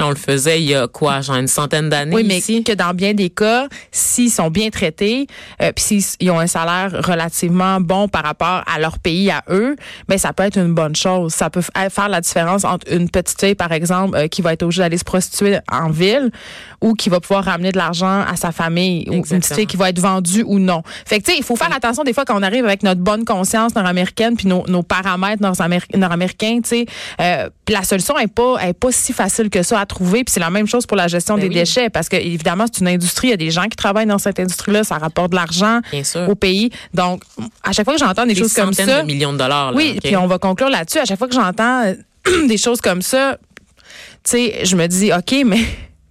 On 0.00 0.10
le 0.10 0.16
faisait 0.16 0.60
il 0.60 0.68
y 0.68 0.74
a 0.74 0.86
quoi, 0.88 1.22
genre 1.22 1.36
une 1.36 1.46
centaine 1.48 1.88
d'années 1.88 2.14
oui, 2.14 2.24
mais 2.24 2.38
ici? 2.38 2.62
que 2.62 2.72
dans 2.72 2.92
bien 2.92 3.14
des 3.14 3.30
cas, 3.30 3.66
s'ils 3.90 4.30
sont 4.30 4.50
bien 4.50 4.68
traités, 4.68 5.26
euh, 5.62 5.72
puis 5.74 6.02
s'ils 6.02 6.30
ont 6.30 6.38
un 6.38 6.46
salaire 6.46 6.90
relativement 7.02 7.80
bon 7.80 8.06
par 8.06 8.22
rapport 8.24 8.62
à 8.66 8.78
leur 8.78 8.98
pays, 8.98 9.30
à 9.30 9.42
eux, 9.48 9.74
ben 10.06 10.18
ça 10.18 10.34
peut 10.34 10.42
être 10.42 10.58
une 10.58 10.74
bonne 10.74 10.94
chose. 10.94 11.32
Ça 11.32 11.48
peut 11.48 11.62
faire 11.62 12.08
la 12.10 12.20
différence 12.20 12.64
entre 12.64 12.92
une 12.92 13.08
petite 13.08 13.40
fille, 13.40 13.54
par 13.54 13.72
exemple, 13.72 14.16
euh, 14.16 14.28
qui 14.28 14.42
va 14.42 14.52
être 14.52 14.62
obligée 14.64 14.82
d'aller 14.82 14.98
se 14.98 15.04
prostituer 15.04 15.58
en 15.72 15.88
ville 15.88 16.30
ou 16.82 16.92
qui 16.92 17.08
va 17.08 17.18
pouvoir 17.20 17.44
ramener 17.44 17.72
de 17.72 17.78
l'argent 17.78 18.20
à 18.20 18.36
sa 18.36 18.52
famille 18.52 19.06
ou 19.08 19.14
une 19.14 19.22
petite 19.22 19.54
fille 19.54 19.66
qui 19.66 19.78
va 19.78 19.88
être 19.88 19.98
vendue 19.98 20.44
ou 20.46 20.58
non. 20.58 20.82
Fait 21.06 21.20
que, 21.20 21.24
tu 21.24 21.32
sais, 21.32 21.38
il 21.38 21.44
faut 21.44 21.56
faire 21.56 21.74
attention 21.74 22.04
des 22.04 22.12
fois 22.12 22.26
quand 22.26 22.38
on 22.38 22.42
arrive 22.42 22.66
avec 22.66 22.82
notre 22.82 23.00
bonne 23.00 23.24
conscience 23.24 23.74
nord-américaine 23.74 24.36
puis 24.36 24.46
nos, 24.46 24.62
nos 24.68 24.82
paramètres 24.82 25.42
nord-améri- 25.42 25.96
nord-américains, 25.96 26.60
tu 26.62 26.68
sais. 26.68 26.86
Euh, 27.20 27.48
la 27.68 27.82
solution 27.82 28.18
est 28.18 28.26
pas, 28.32 28.56
est 28.62 28.74
pas 28.74 28.92
si 28.92 29.14
facile 29.14 29.48
que 29.48 29.62
ça 29.62 29.85
à 29.86 29.94
trouver. 29.94 30.24
Puis 30.24 30.32
c'est 30.32 30.40
la 30.40 30.50
même 30.50 30.66
chose 30.66 30.86
pour 30.86 30.96
la 30.96 31.08
gestion 31.08 31.34
Ben 31.34 31.42
des 31.42 31.48
oui. 31.48 31.54
déchets 31.54 31.90
parce 31.90 32.08
que 32.08 32.16
évidemment 32.16 32.66
c'est 32.66 32.80
une 32.80 32.88
industrie, 32.88 33.28
il 33.28 33.30
y 33.30 33.34
a 33.34 33.36
des 33.36 33.50
gens 33.50 33.64
qui 33.64 33.76
travaillent 33.76 34.06
dans 34.06 34.18
cette 34.18 34.40
industrie-là, 34.40 34.84
ça 34.84 34.98
rapporte 34.98 35.30
de 35.30 35.36
l'argent 35.36 35.80
au 36.28 36.34
pays. 36.34 36.70
Donc 36.94 37.22
à 37.62 37.72
chaque 37.72 37.84
fois 37.84 37.94
que 37.94 38.00
j'entends 38.00 38.26
des, 38.26 38.34
Des 38.34 38.40
choses 38.40 38.52
comme 38.52 38.72
centaines 38.72 38.88
ça, 38.88 39.02
de 39.02 39.06
millions 39.06 39.32
de 39.32 39.38
dollars. 39.38 39.70
Là, 39.70 39.76
oui, 39.76 39.98
puis 40.02 40.16
on 40.16 40.26
va 40.26 40.38
conclure 40.38 40.68
là-dessus. 40.68 40.98
À 40.98 41.04
chaque 41.04 41.18
fois 41.18 41.28
que 41.28 41.34
j'entends 41.34 41.84
euh, 41.86 42.46
des 42.48 42.58
choses 42.58 42.80
comme 42.80 43.02
ça, 43.02 43.38
tu 44.24 44.32
sais, 44.32 44.64
je 44.64 44.76
me 44.76 44.86
dis 44.86 45.12
ok, 45.12 45.44
mais 45.46 45.60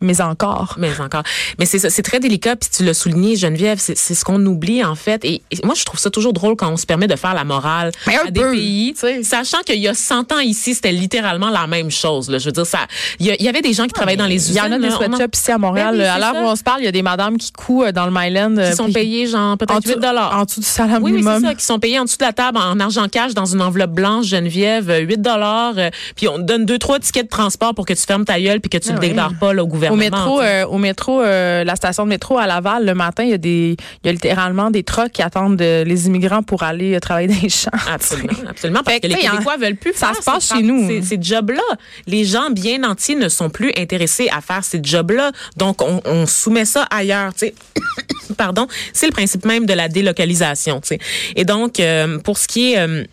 mais 0.01 0.21
encore. 0.21 0.75
Mais 0.77 0.89
encore. 0.99 1.23
Mais 1.59 1.65
c'est 1.65 1.89
c'est 1.89 2.01
très 2.01 2.19
délicat. 2.19 2.55
Puis 2.55 2.69
tu 2.75 2.83
l'as 2.83 2.93
souligné, 2.93 3.35
Geneviève, 3.35 3.79
c'est 3.79 3.95
ce 3.95 4.25
qu'on 4.25 4.43
oublie 4.45 4.83
en 4.83 4.95
fait. 4.95 5.23
Et, 5.25 5.41
et 5.51 5.57
moi, 5.63 5.73
je 5.75 5.83
trouve 5.85 5.99
ça 5.99 6.09
toujours 6.09 6.33
drôle 6.33 6.55
quand 6.55 6.69
on 6.71 6.77
se 6.77 6.85
permet 6.85 7.07
de 7.07 7.15
faire 7.15 7.33
la 7.33 7.43
morale 7.43 7.91
Mais 8.07 8.15
un 8.17 8.27
à 8.27 8.31
des 8.31 8.39
peu, 8.41 8.51
pays, 8.51 8.93
sachant 9.23 9.59
qu'il 9.65 9.79
y 9.79 9.87
a 9.87 9.93
100 9.93 10.31
ans 10.33 10.39
ici, 10.39 10.75
c'était 10.75 10.91
littéralement 10.91 11.49
la 11.49 11.67
même 11.67 11.89
chose. 11.91 12.29
Là. 12.29 12.37
Je 12.37 12.45
veux 12.45 12.51
dire, 12.51 12.65
ça, 12.65 12.79
il 13.19 13.25
y, 13.27 13.47
avait 13.49 13.61
des 13.61 13.73
gens 13.73 13.85
qui 13.85 13.93
travaillaient 13.93 14.17
dans 14.17 14.25
les 14.25 14.49
Il 14.49 14.55
y 14.55 14.59
usines. 14.59 14.71
en 14.73 14.75
a 14.75 14.79
des 14.79 14.89
en- 14.93 14.97
sweatshops 14.97 15.37
ici 15.37 15.51
à 15.51 15.57
Montréal. 15.57 15.95
Ben 15.97 16.01
oui, 16.03 16.07
à 16.07 16.19
l'heure 16.19 16.35
où 16.43 16.47
on 16.47 16.55
se 16.55 16.63
parle, 16.63 16.81
il 16.81 16.85
y 16.85 16.87
a 16.87 16.91
des 16.91 17.01
madames 17.01 17.37
qui 17.37 17.51
couent 17.51 17.83
euh, 17.85 17.91
dans 17.91 18.05
le 18.05 18.11
Myland. 18.11 18.57
euh, 18.57 18.69
qui 18.69 18.75
sont 18.75 18.91
payés 18.91 19.27
genre 19.27 19.53
en 19.53 19.57
peut-être 19.57 19.79
dessous, 19.81 19.95
8 19.95 19.99
dollars. 20.01 20.37
en 20.37 20.43
dessous 20.45 20.59
du 20.59 20.65
salaire 20.65 20.97
Oui, 21.01 21.11
oui, 21.11 21.17
minimum. 21.17 21.39
c'est 21.41 21.47
ça, 21.47 21.55
qui 21.55 21.65
sont 21.65 21.79
payés 21.79 21.99
en 21.99 22.03
dessous 22.05 22.17
de 22.17 22.23
la 22.25 22.33
table 22.33 22.57
en 22.57 22.79
argent 22.79 23.07
cash 23.07 23.33
dans 23.33 23.45
une 23.45 23.61
enveloppe 23.61 23.91
blanche, 23.91 24.25
Geneviève, 24.27 24.89
euh, 24.89 24.99
8 24.99 25.21
dollars, 25.21 25.73
euh, 25.77 25.89
puis 26.15 26.27
on 26.27 26.37
te 26.37 26.41
donne 26.43 26.65
deux 26.65 26.77
trois 26.77 26.99
tickets 26.99 27.25
de 27.25 27.29
transport 27.29 27.73
pour 27.73 27.85
que 27.85 27.93
tu 27.93 28.01
fermes 28.01 28.25
ta 28.25 28.39
gueule 28.39 28.59
puis 28.61 28.69
que 28.69 28.77
tu 28.77 28.89
Ah 28.89 28.93
ne 28.93 28.99
oui. 28.99 29.07
déclares 29.09 29.33
pas 29.39 29.53
là, 29.53 29.63
au 29.63 29.67
Au 29.67 29.69
gouvernement. 29.89 30.25
métro, 30.25 30.41
euh, 30.41 30.65
au 30.65 30.77
métro, 30.77 31.21
euh, 31.21 31.63
la 31.63 31.75
station 31.75 32.03
de 32.03 32.09
métro 32.09 32.37
à 32.37 32.47
Laval, 32.47 32.85
le 32.85 32.93
matin, 32.93 33.23
il 33.23 33.29
y 33.29 33.33
a 33.33 33.37
des, 33.37 33.77
il 34.03 34.07
y 34.07 34.09
a 34.09 34.11
littéralement 34.11 34.71
des 34.71 34.83
trucks 34.83 35.11
qui 35.11 35.21
attendent 35.21 35.61
euh, 35.61 35.83
les 35.83 36.07
immigrants 36.07 36.43
pour 36.43 36.63
aller 36.63 36.95
euh, 36.95 36.99
travailler 36.99 37.27
dans 37.27 37.41
les 37.41 37.49
champs. 37.49 37.71
Absolument, 37.91 38.33
absolument, 38.47 38.81
parce 38.83 38.95
Fait 38.95 39.01
que 39.01 39.07
que, 39.07 39.13
les 39.13 39.19
Québécois 39.19 39.57
veulent 39.57 39.75
plus 39.75 39.93
ça 39.93 40.07
faire 40.07 40.15
se 40.17 40.23
passe 40.23 40.45
ces 40.45 40.55
chez 40.55 40.63
nous. 40.63 40.87
Ces, 40.87 41.01
ces 41.01 41.17
jobs-là, 41.21 41.63
les 42.07 42.25
gens 42.25 42.49
bien 42.49 42.83
entiers 42.83 43.15
ne 43.15 43.29
sont 43.29 43.49
plus 43.49 43.71
intéressés 43.77 44.29
à 44.35 44.41
faire 44.41 44.63
ces 44.63 44.79
jobs-là, 44.81 45.31
donc 45.57 45.81
on, 45.81 46.01
on 46.05 46.25
soumet 46.25 46.65
ça 46.65 46.83
ailleurs. 46.89 47.33
Tu 47.33 47.47
sais. 47.47 47.53
Pardon, 48.37 48.67
c'est 48.93 49.05
le 49.05 49.11
principe 49.11 49.45
même 49.45 49.65
de 49.65 49.73
la 49.73 49.87
délocalisation. 49.87 50.81
Tu 50.81 50.87
sais. 50.89 50.99
Et 51.35 51.45
donc, 51.45 51.79
euh, 51.79 52.19
pour 52.19 52.37
ce 52.37 52.47
qui 52.47 52.73
est 52.73 52.79
euh, 52.79 53.03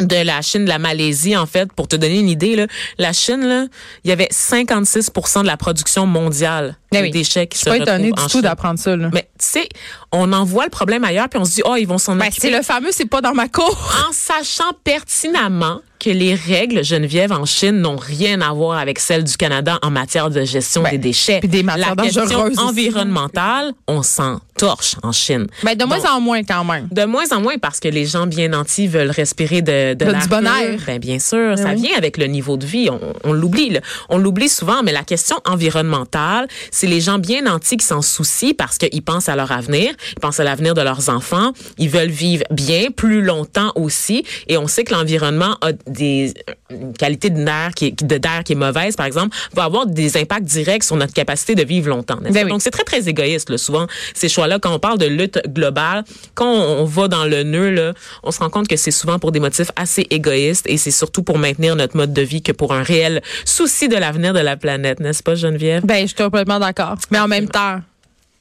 de 0.00 0.16
la 0.24 0.42
Chine, 0.42 0.64
de 0.64 0.68
la 0.68 0.78
Malaisie, 0.78 1.36
en 1.36 1.46
fait, 1.46 1.72
pour 1.72 1.88
te 1.88 1.96
donner 1.96 2.18
une 2.20 2.28
idée, 2.28 2.56
là, 2.56 2.66
la 2.98 3.12
Chine, 3.12 3.46
là, 3.46 3.66
il 4.04 4.08
y 4.08 4.12
avait 4.12 4.28
56% 4.30 5.42
de 5.42 5.46
la 5.46 5.56
production 5.56 6.06
mondiale 6.06 6.76
Ben 6.92 7.00
de 7.00 7.04
oui. 7.06 7.10
déchets 7.10 7.46
qui 7.46 7.58
Je 7.58 7.64
se 7.64 7.70
suis 7.70 7.78
pas 7.78 7.82
étonnée 7.84 8.12
du 8.12 8.26
tout 8.30 8.40
d'apprendre 8.40 8.78
ça. 8.78 8.96
Là. 8.96 9.10
Mais 9.12 9.28
tu 9.38 9.46
sais, 9.46 9.68
on 10.12 10.32
envoie 10.32 10.64
le 10.64 10.70
problème 10.70 11.04
ailleurs, 11.04 11.28
puis 11.28 11.38
on 11.38 11.44
se 11.44 11.54
dit, 11.54 11.62
oh, 11.64 11.76
ils 11.76 11.86
vont 11.86 11.98
s'en 11.98 12.16
Ben, 12.16 12.26
occuper 12.28 12.40
c'est 12.40 12.50
le 12.56 12.62
fameux, 12.62 12.90
c'est 12.92 13.06
pas 13.06 13.20
dans 13.20 13.34
ma 13.34 13.48
cour. 13.48 13.92
en 14.08 14.12
sachant 14.12 14.72
pertinemment 14.84 15.80
que 15.98 16.10
les 16.10 16.34
règles 16.34 16.84
Geneviève 16.84 17.32
en 17.32 17.44
Chine 17.44 17.80
n'ont 17.80 17.96
rien 17.96 18.40
à 18.40 18.52
voir 18.52 18.78
avec 18.78 18.98
celles 18.98 19.24
du 19.24 19.36
Canada 19.36 19.78
en 19.82 19.90
matière 19.90 20.30
de 20.30 20.44
gestion 20.44 20.82
Ben, 20.82 20.92
des 20.92 20.98
déchets. 20.98 21.40
puis 21.40 21.48
des 21.48 21.62
matières 21.62 21.94
La 21.96 22.02
question 22.04 22.50
environnementale, 22.58 23.72
on 23.86 24.02
s'en 24.02 24.40
torche 24.56 24.96
en 25.02 25.12
Chine. 25.12 25.46
Ben, 25.62 25.76
de 25.76 25.84
moins 25.84 25.98
Donc, 25.98 26.06
en 26.08 26.20
moins 26.20 26.42
quand 26.42 26.64
même. 26.64 26.88
de 26.90 27.04
moins 27.04 27.30
en 27.32 27.40
moins 27.40 27.58
parce 27.58 27.78
que 27.80 27.88
les 27.88 28.06
gens 28.06 28.26
bien 28.26 28.48
nantis 28.48 28.88
veulent 28.88 29.10
respirer 29.10 29.62
de, 29.62 29.94
de 29.94 30.04
du 30.04 30.28
bon 30.28 30.44
air. 30.46 30.80
Ben 30.86 30.98
bien 30.98 31.18
sûr, 31.18 31.56
ça 31.56 31.70
oui. 31.74 31.82
vient 31.82 31.96
avec 31.96 32.16
le 32.16 32.26
niveau 32.26 32.56
de 32.56 32.66
vie. 32.66 32.88
On, 33.24 33.32
l'oublie, 33.32 33.76
on 34.08 34.18
l'oublie 34.18 34.48
souvent, 34.48 34.82
mais 34.82 34.92
la 34.92 35.04
question 35.04 35.36
environnementale, 35.44 36.48
c'est 36.70 36.86
les 36.86 37.00
gens 37.00 37.18
bien 37.18 37.42
nantis 37.42 37.76
qui 37.76 37.86
s'en 37.86 38.02
soucient 38.02 38.52
parce 38.56 38.78
qu'ils 38.78 39.02
pensent 39.02 39.28
à 39.28 39.36
leur 39.36 39.52
avenir, 39.52 39.92
ils 40.16 40.20
pensent 40.20 40.40
à 40.40 40.44
l'avenir 40.44 40.74
de 40.74 40.82
leurs 40.82 41.08
enfants, 41.08 41.52
ils 41.78 41.88
veulent 41.88 42.08
vivre 42.10 42.44
bien, 42.50 42.88
plus 42.94 43.22
longtemps 43.22 43.72
aussi, 43.76 44.24
et 44.48 44.56
on 44.58 44.66
sait 44.66 44.84
que 44.84 44.92
l'environnement 44.94 45.56
a 45.60 45.72
des 45.88 46.34
une 46.70 46.92
qualité 46.92 47.30
de 47.30 47.42
l'air 47.42 47.70
qui 47.74 47.86
est, 47.86 48.04
de 48.04 48.18
d'air 48.18 48.42
qui 48.44 48.52
est 48.52 48.56
mauvaise, 48.56 48.94
par 48.94 49.06
exemple, 49.06 49.36
va 49.54 49.64
avoir 49.64 49.86
des 49.86 50.16
impacts 50.16 50.44
directs 50.44 50.84
sur 50.84 50.96
notre 50.96 51.14
capacité 51.14 51.54
de 51.54 51.62
vivre 51.64 51.88
longtemps. 51.88 52.18
Ben 52.20 52.32
oui. 52.44 52.50
Donc 52.50 52.62
c'est 52.62 52.70
très 52.70 52.84
très 52.84 53.08
égoïste 53.08 53.50
là, 53.50 53.58
souvent 53.58 53.86
ces 54.14 54.28
choix-là 54.28 54.58
quand 54.58 54.74
on 54.74 54.78
parle 54.78 54.98
de 54.98 55.06
lutte 55.06 55.40
globale, 55.48 56.04
quand 56.34 56.50
on, 56.50 56.82
on 56.82 56.84
va 56.84 57.08
dans 57.08 57.24
le 57.24 57.42
nœud 57.42 57.70
là, 57.70 57.94
on 58.22 58.30
se 58.30 58.38
rend 58.38 58.50
compte 58.50 58.68
que 58.68 58.76
c'est 58.76 58.90
souvent 58.90 59.18
pour 59.18 59.32
des 59.32 59.40
motifs 59.40 59.70
assez 59.76 60.06
égoïstes 60.10 60.66
et 60.68 60.76
c'est 60.76 60.90
surtout 60.90 61.22
pour 61.22 61.38
maintenir 61.38 61.76
notre 61.76 61.96
mode 61.96 62.12
de 62.12 62.22
vie 62.22 62.42
que 62.42 62.52
pour 62.52 62.72
un 62.72 62.82
réel 62.82 63.22
souci 63.44 63.88
de 63.88 63.96
l'avenir 63.96 64.34
de 64.34 64.40
la 64.40 64.56
planète, 64.56 65.00
n'est-ce 65.00 65.22
pas 65.22 65.34
Geneviève? 65.34 65.84
Ben, 65.84 66.02
je 66.02 66.06
suis 66.08 66.16
complètement 66.16 66.58
d'accord. 66.58 66.96
Mais 67.10 67.18
en 67.18 67.28
même 67.28 67.48
temps, 67.48 67.80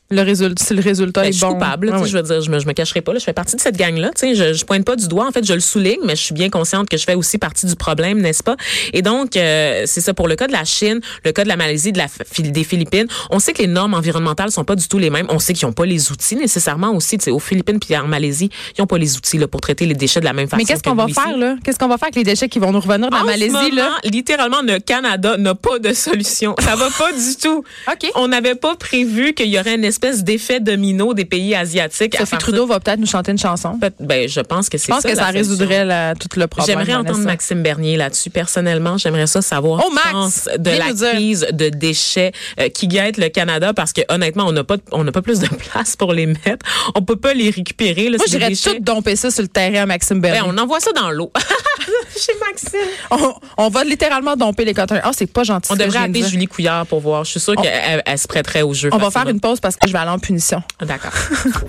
le 0.10 0.22
résultat, 0.22 0.64
si 0.64 0.74
le 0.74 0.82
résultat 0.82 1.22
Ben, 1.22 1.28
est 1.30 1.32
je 1.34 1.38
suis 1.38 1.46
bon. 1.46 1.54
coupable, 1.54 1.90
Ah 1.94 2.00
oui. 2.02 2.10
je 2.10 2.18
veux 2.18 2.24
dire, 2.24 2.42
je 2.42 2.50
me, 2.50 2.60
je 2.60 2.68
me 2.68 2.74
cacherai 2.74 3.02
pas. 3.02 3.14
Là, 3.14 3.20
je 3.20 3.26
fais 3.26 3.34
partie 3.34 3.56
de 3.56 3.62
cette 3.62 3.78
gang-là. 3.78 4.10
Tu 4.16 4.20
sais, 4.22 4.36
je, 4.36 4.54
je 4.54 4.66
pointe 4.66 4.86
pas 4.86 4.96
du 4.96 5.08
doigt. 5.08 5.28
En 5.28 5.32
fait, 5.32 5.46
je 5.46 5.54
le 5.54 5.60
souligne, 5.60 6.00
mais 6.06 6.16
je 6.16 6.22
suis 6.22 6.34
bien 6.34 6.50
consciente 6.50 6.88
que 6.90 6.98
je 6.98 7.04
fais 7.04 7.16
aussi 7.16 7.38
partie 7.38 7.66
du 7.66 7.76
problème, 7.76 8.20
n'est-ce 8.22 8.44
pas? 8.44 8.56
Et 8.94 9.02
donc, 9.02 9.36
euh, 9.36 9.84
c'est 9.86 10.02
ça 10.02 10.14
pour 10.14 10.28
le 10.28 10.36
cas 10.36 10.48
de 10.48 10.52
la 10.54 10.64
Chine, 10.64 11.00
le 11.26 11.32
cas 11.32 11.44
de 11.44 11.50
la 11.50 11.56
Malaisie, 11.58 11.92
de 11.92 11.98
la 11.98 12.08
des 12.40 12.64
Philippines. 12.64 13.08
On 13.32 13.40
sait 13.40 13.54
que 13.54 13.62
les 13.62 13.68
normes 13.68 13.94
environnementales 13.94 14.52
sont 14.52 14.64
pas 14.64 14.76
du 14.76 14.88
tout 14.88 14.98
les 15.00 15.10
mêmes. 15.10 15.28
On 15.30 15.40
sait 15.40 15.54
qu'ils 15.54 15.66
ont 15.68 15.74
pas 15.74 15.86
les 15.86 16.12
outils 16.12 16.36
nécessairement 16.36 16.92
aussi. 16.96 17.18
Tu 17.18 17.26
sais, 17.26 17.32
aux 17.32 17.40
Philippines 17.40 17.80
puis 17.80 17.96
en 17.98 18.08
Malaisie, 18.08 18.50
ils 18.78 18.82
ont 18.82 18.88
pas 18.88 18.98
les 18.98 19.18
outils 19.18 19.38
là 19.38 19.48
pour 19.48 19.62
traiter 19.62 19.86
les 19.86 19.94
déchets 19.96 20.20
de 20.20 20.26
la 20.26 20.34
même 20.34 20.48
façon. 20.48 20.58
Mais 20.58 20.66
qu'est-ce 20.66 20.82
que 20.84 20.90
qu'on 20.90 20.96
va 20.96 21.06
ici. 21.06 21.14
faire, 21.20 21.38
là? 21.38 21.56
Qu'est-ce 21.64 21.78
qu'on 21.80 21.88
va 21.88 21.98
faire 21.98 22.06
avec 22.08 22.16
les 22.16 22.24
déchets 22.24 22.48
qui 22.50 22.60
vont 22.60 22.72
nous 22.72 22.80
revenir 22.80 23.10
de 23.10 23.16
la 23.16 23.22
En 23.22 23.26
Malaisie, 23.26 23.48
ce 23.50 23.54
moment, 23.54 23.76
là? 23.76 23.92
littéralement, 24.06 24.62
le 24.64 24.80
Canada 24.80 25.36
n'a 25.38 25.56
pas 25.56 25.80
de 25.80 25.94
solution. 25.94 26.56
Ça 26.60 26.76
va 26.76 26.90
pas 26.98 27.12
du 27.12 27.36
tout. 27.42 27.64
OK. 27.92 28.12
On 28.16 28.28
n'avait 28.30 28.56
pas 28.56 28.76
prévu 28.76 29.34
qu'il 29.34 29.48
y 29.50 29.60
aurait 29.60 29.76
une 29.76 29.84
espèce 29.98 30.24
d'effet 30.24 30.60
domino 30.60 31.14
des 31.14 31.26
pays 31.26 31.56
asiatiques. 31.56 32.16
Sophie 32.18 32.38
Trudeau 32.38 32.68
va 32.68 32.80
peut-être 32.80 33.00
nous 33.00 33.08
chanter 33.08 33.32
une 33.32 33.38
chanson. 33.38 33.80
Ben, 34.00 34.30
je 34.30 34.40
pense 34.42 34.70
que 34.70 34.78
c'est 34.78 34.88
Je 34.88 34.92
pense 34.92 35.02
ça, 35.02 35.10
que 35.10 35.16
ça 35.16 35.26
solution. 35.28 35.40
résoudrait 35.52 35.86
la- 35.86 36.14
tout 36.16 36.28
le 36.40 36.48
problème. 36.48 36.78
J'aimerais 36.80 36.96
entendre. 37.00 37.26
Maxime 37.26 37.64
Bernier 37.64 37.98
là-dessus. 37.98 38.30
Personnellement, 38.30 38.98
j'aimerais 38.98 39.28
ça 39.28 39.42
savoir 39.42 39.84
Oh, 39.86 39.92
Max! 39.94 40.48
de 40.58 40.70
la 40.70 40.94
crise 40.94 41.48
de 41.52 41.70
déchets 41.70 42.32
euh, 42.60 42.70
qui 42.70 42.88
guette 42.88 43.18
le 43.18 43.30
Canada 43.30 43.74
parce 43.74 43.92
que 43.94 44.02
honnêtement, 44.10 44.46
on 44.48 44.52
n'a 44.52 44.64
pas 44.64 44.78
on 44.92 45.04
n'a 45.04 45.12
pas 45.12 45.22
plus 45.22 45.40
de 45.40 45.48
place 45.72 45.96
pour 45.96 46.14
les 46.14 46.28
mettre. 46.28 46.66
On 46.96 47.02
peut 47.02 47.16
pas 47.16 47.34
les 47.34 47.50
récupérer. 47.50 48.10
Là, 48.10 48.18
Moi, 48.18 48.26
j'irais 48.30 48.54
tout 48.56 48.80
domper 48.82 49.16
ça 49.16 49.32
sur 49.32 49.42
le 49.42 49.48
terrain 49.48 49.84
à 49.84 49.86
Maxime 49.86 50.22
Ben, 50.22 50.32
Bernier. 50.32 50.52
on 50.54 50.58
envoie 50.62 50.80
ça 50.80 50.92
dans 50.94 51.10
l'eau. 51.10 51.32
Chez 52.18 52.34
Maxime. 52.46 52.80
on, 53.12 53.34
on 53.58 53.70
va 53.70 53.84
littéralement 53.84 54.36
domper 54.36 54.66
les 54.66 54.74
cotons. 54.74 55.00
Ah, 55.04 55.12
c'est 55.14 55.32
pas 55.32 55.44
gentil. 55.44 55.72
On 55.72 55.76
devrait 55.76 56.00
de 56.00 56.04
appeler. 56.06 56.24
Julie 56.24 56.48
Couillard 56.48 56.86
pour 56.88 57.00
voir. 57.00 57.24
Je 57.24 57.32
suis 57.32 57.40
sûre 57.40 57.56
qu'elle 57.56 58.02
elle 58.06 58.18
se 58.18 58.28
prêterait 58.28 58.62
au 58.62 58.74
jeu. 58.74 58.90
On 58.92 58.98
va 58.98 59.12
faire 59.12 59.28
une 59.30 59.40
pause 59.40 59.60
parce 59.60 59.76
que 59.76 59.88
je 59.88 59.94
vais 59.94 60.00
aller 60.00 60.12
en 60.12 60.20
punition. 60.20 60.62
D'accord. 60.82 61.14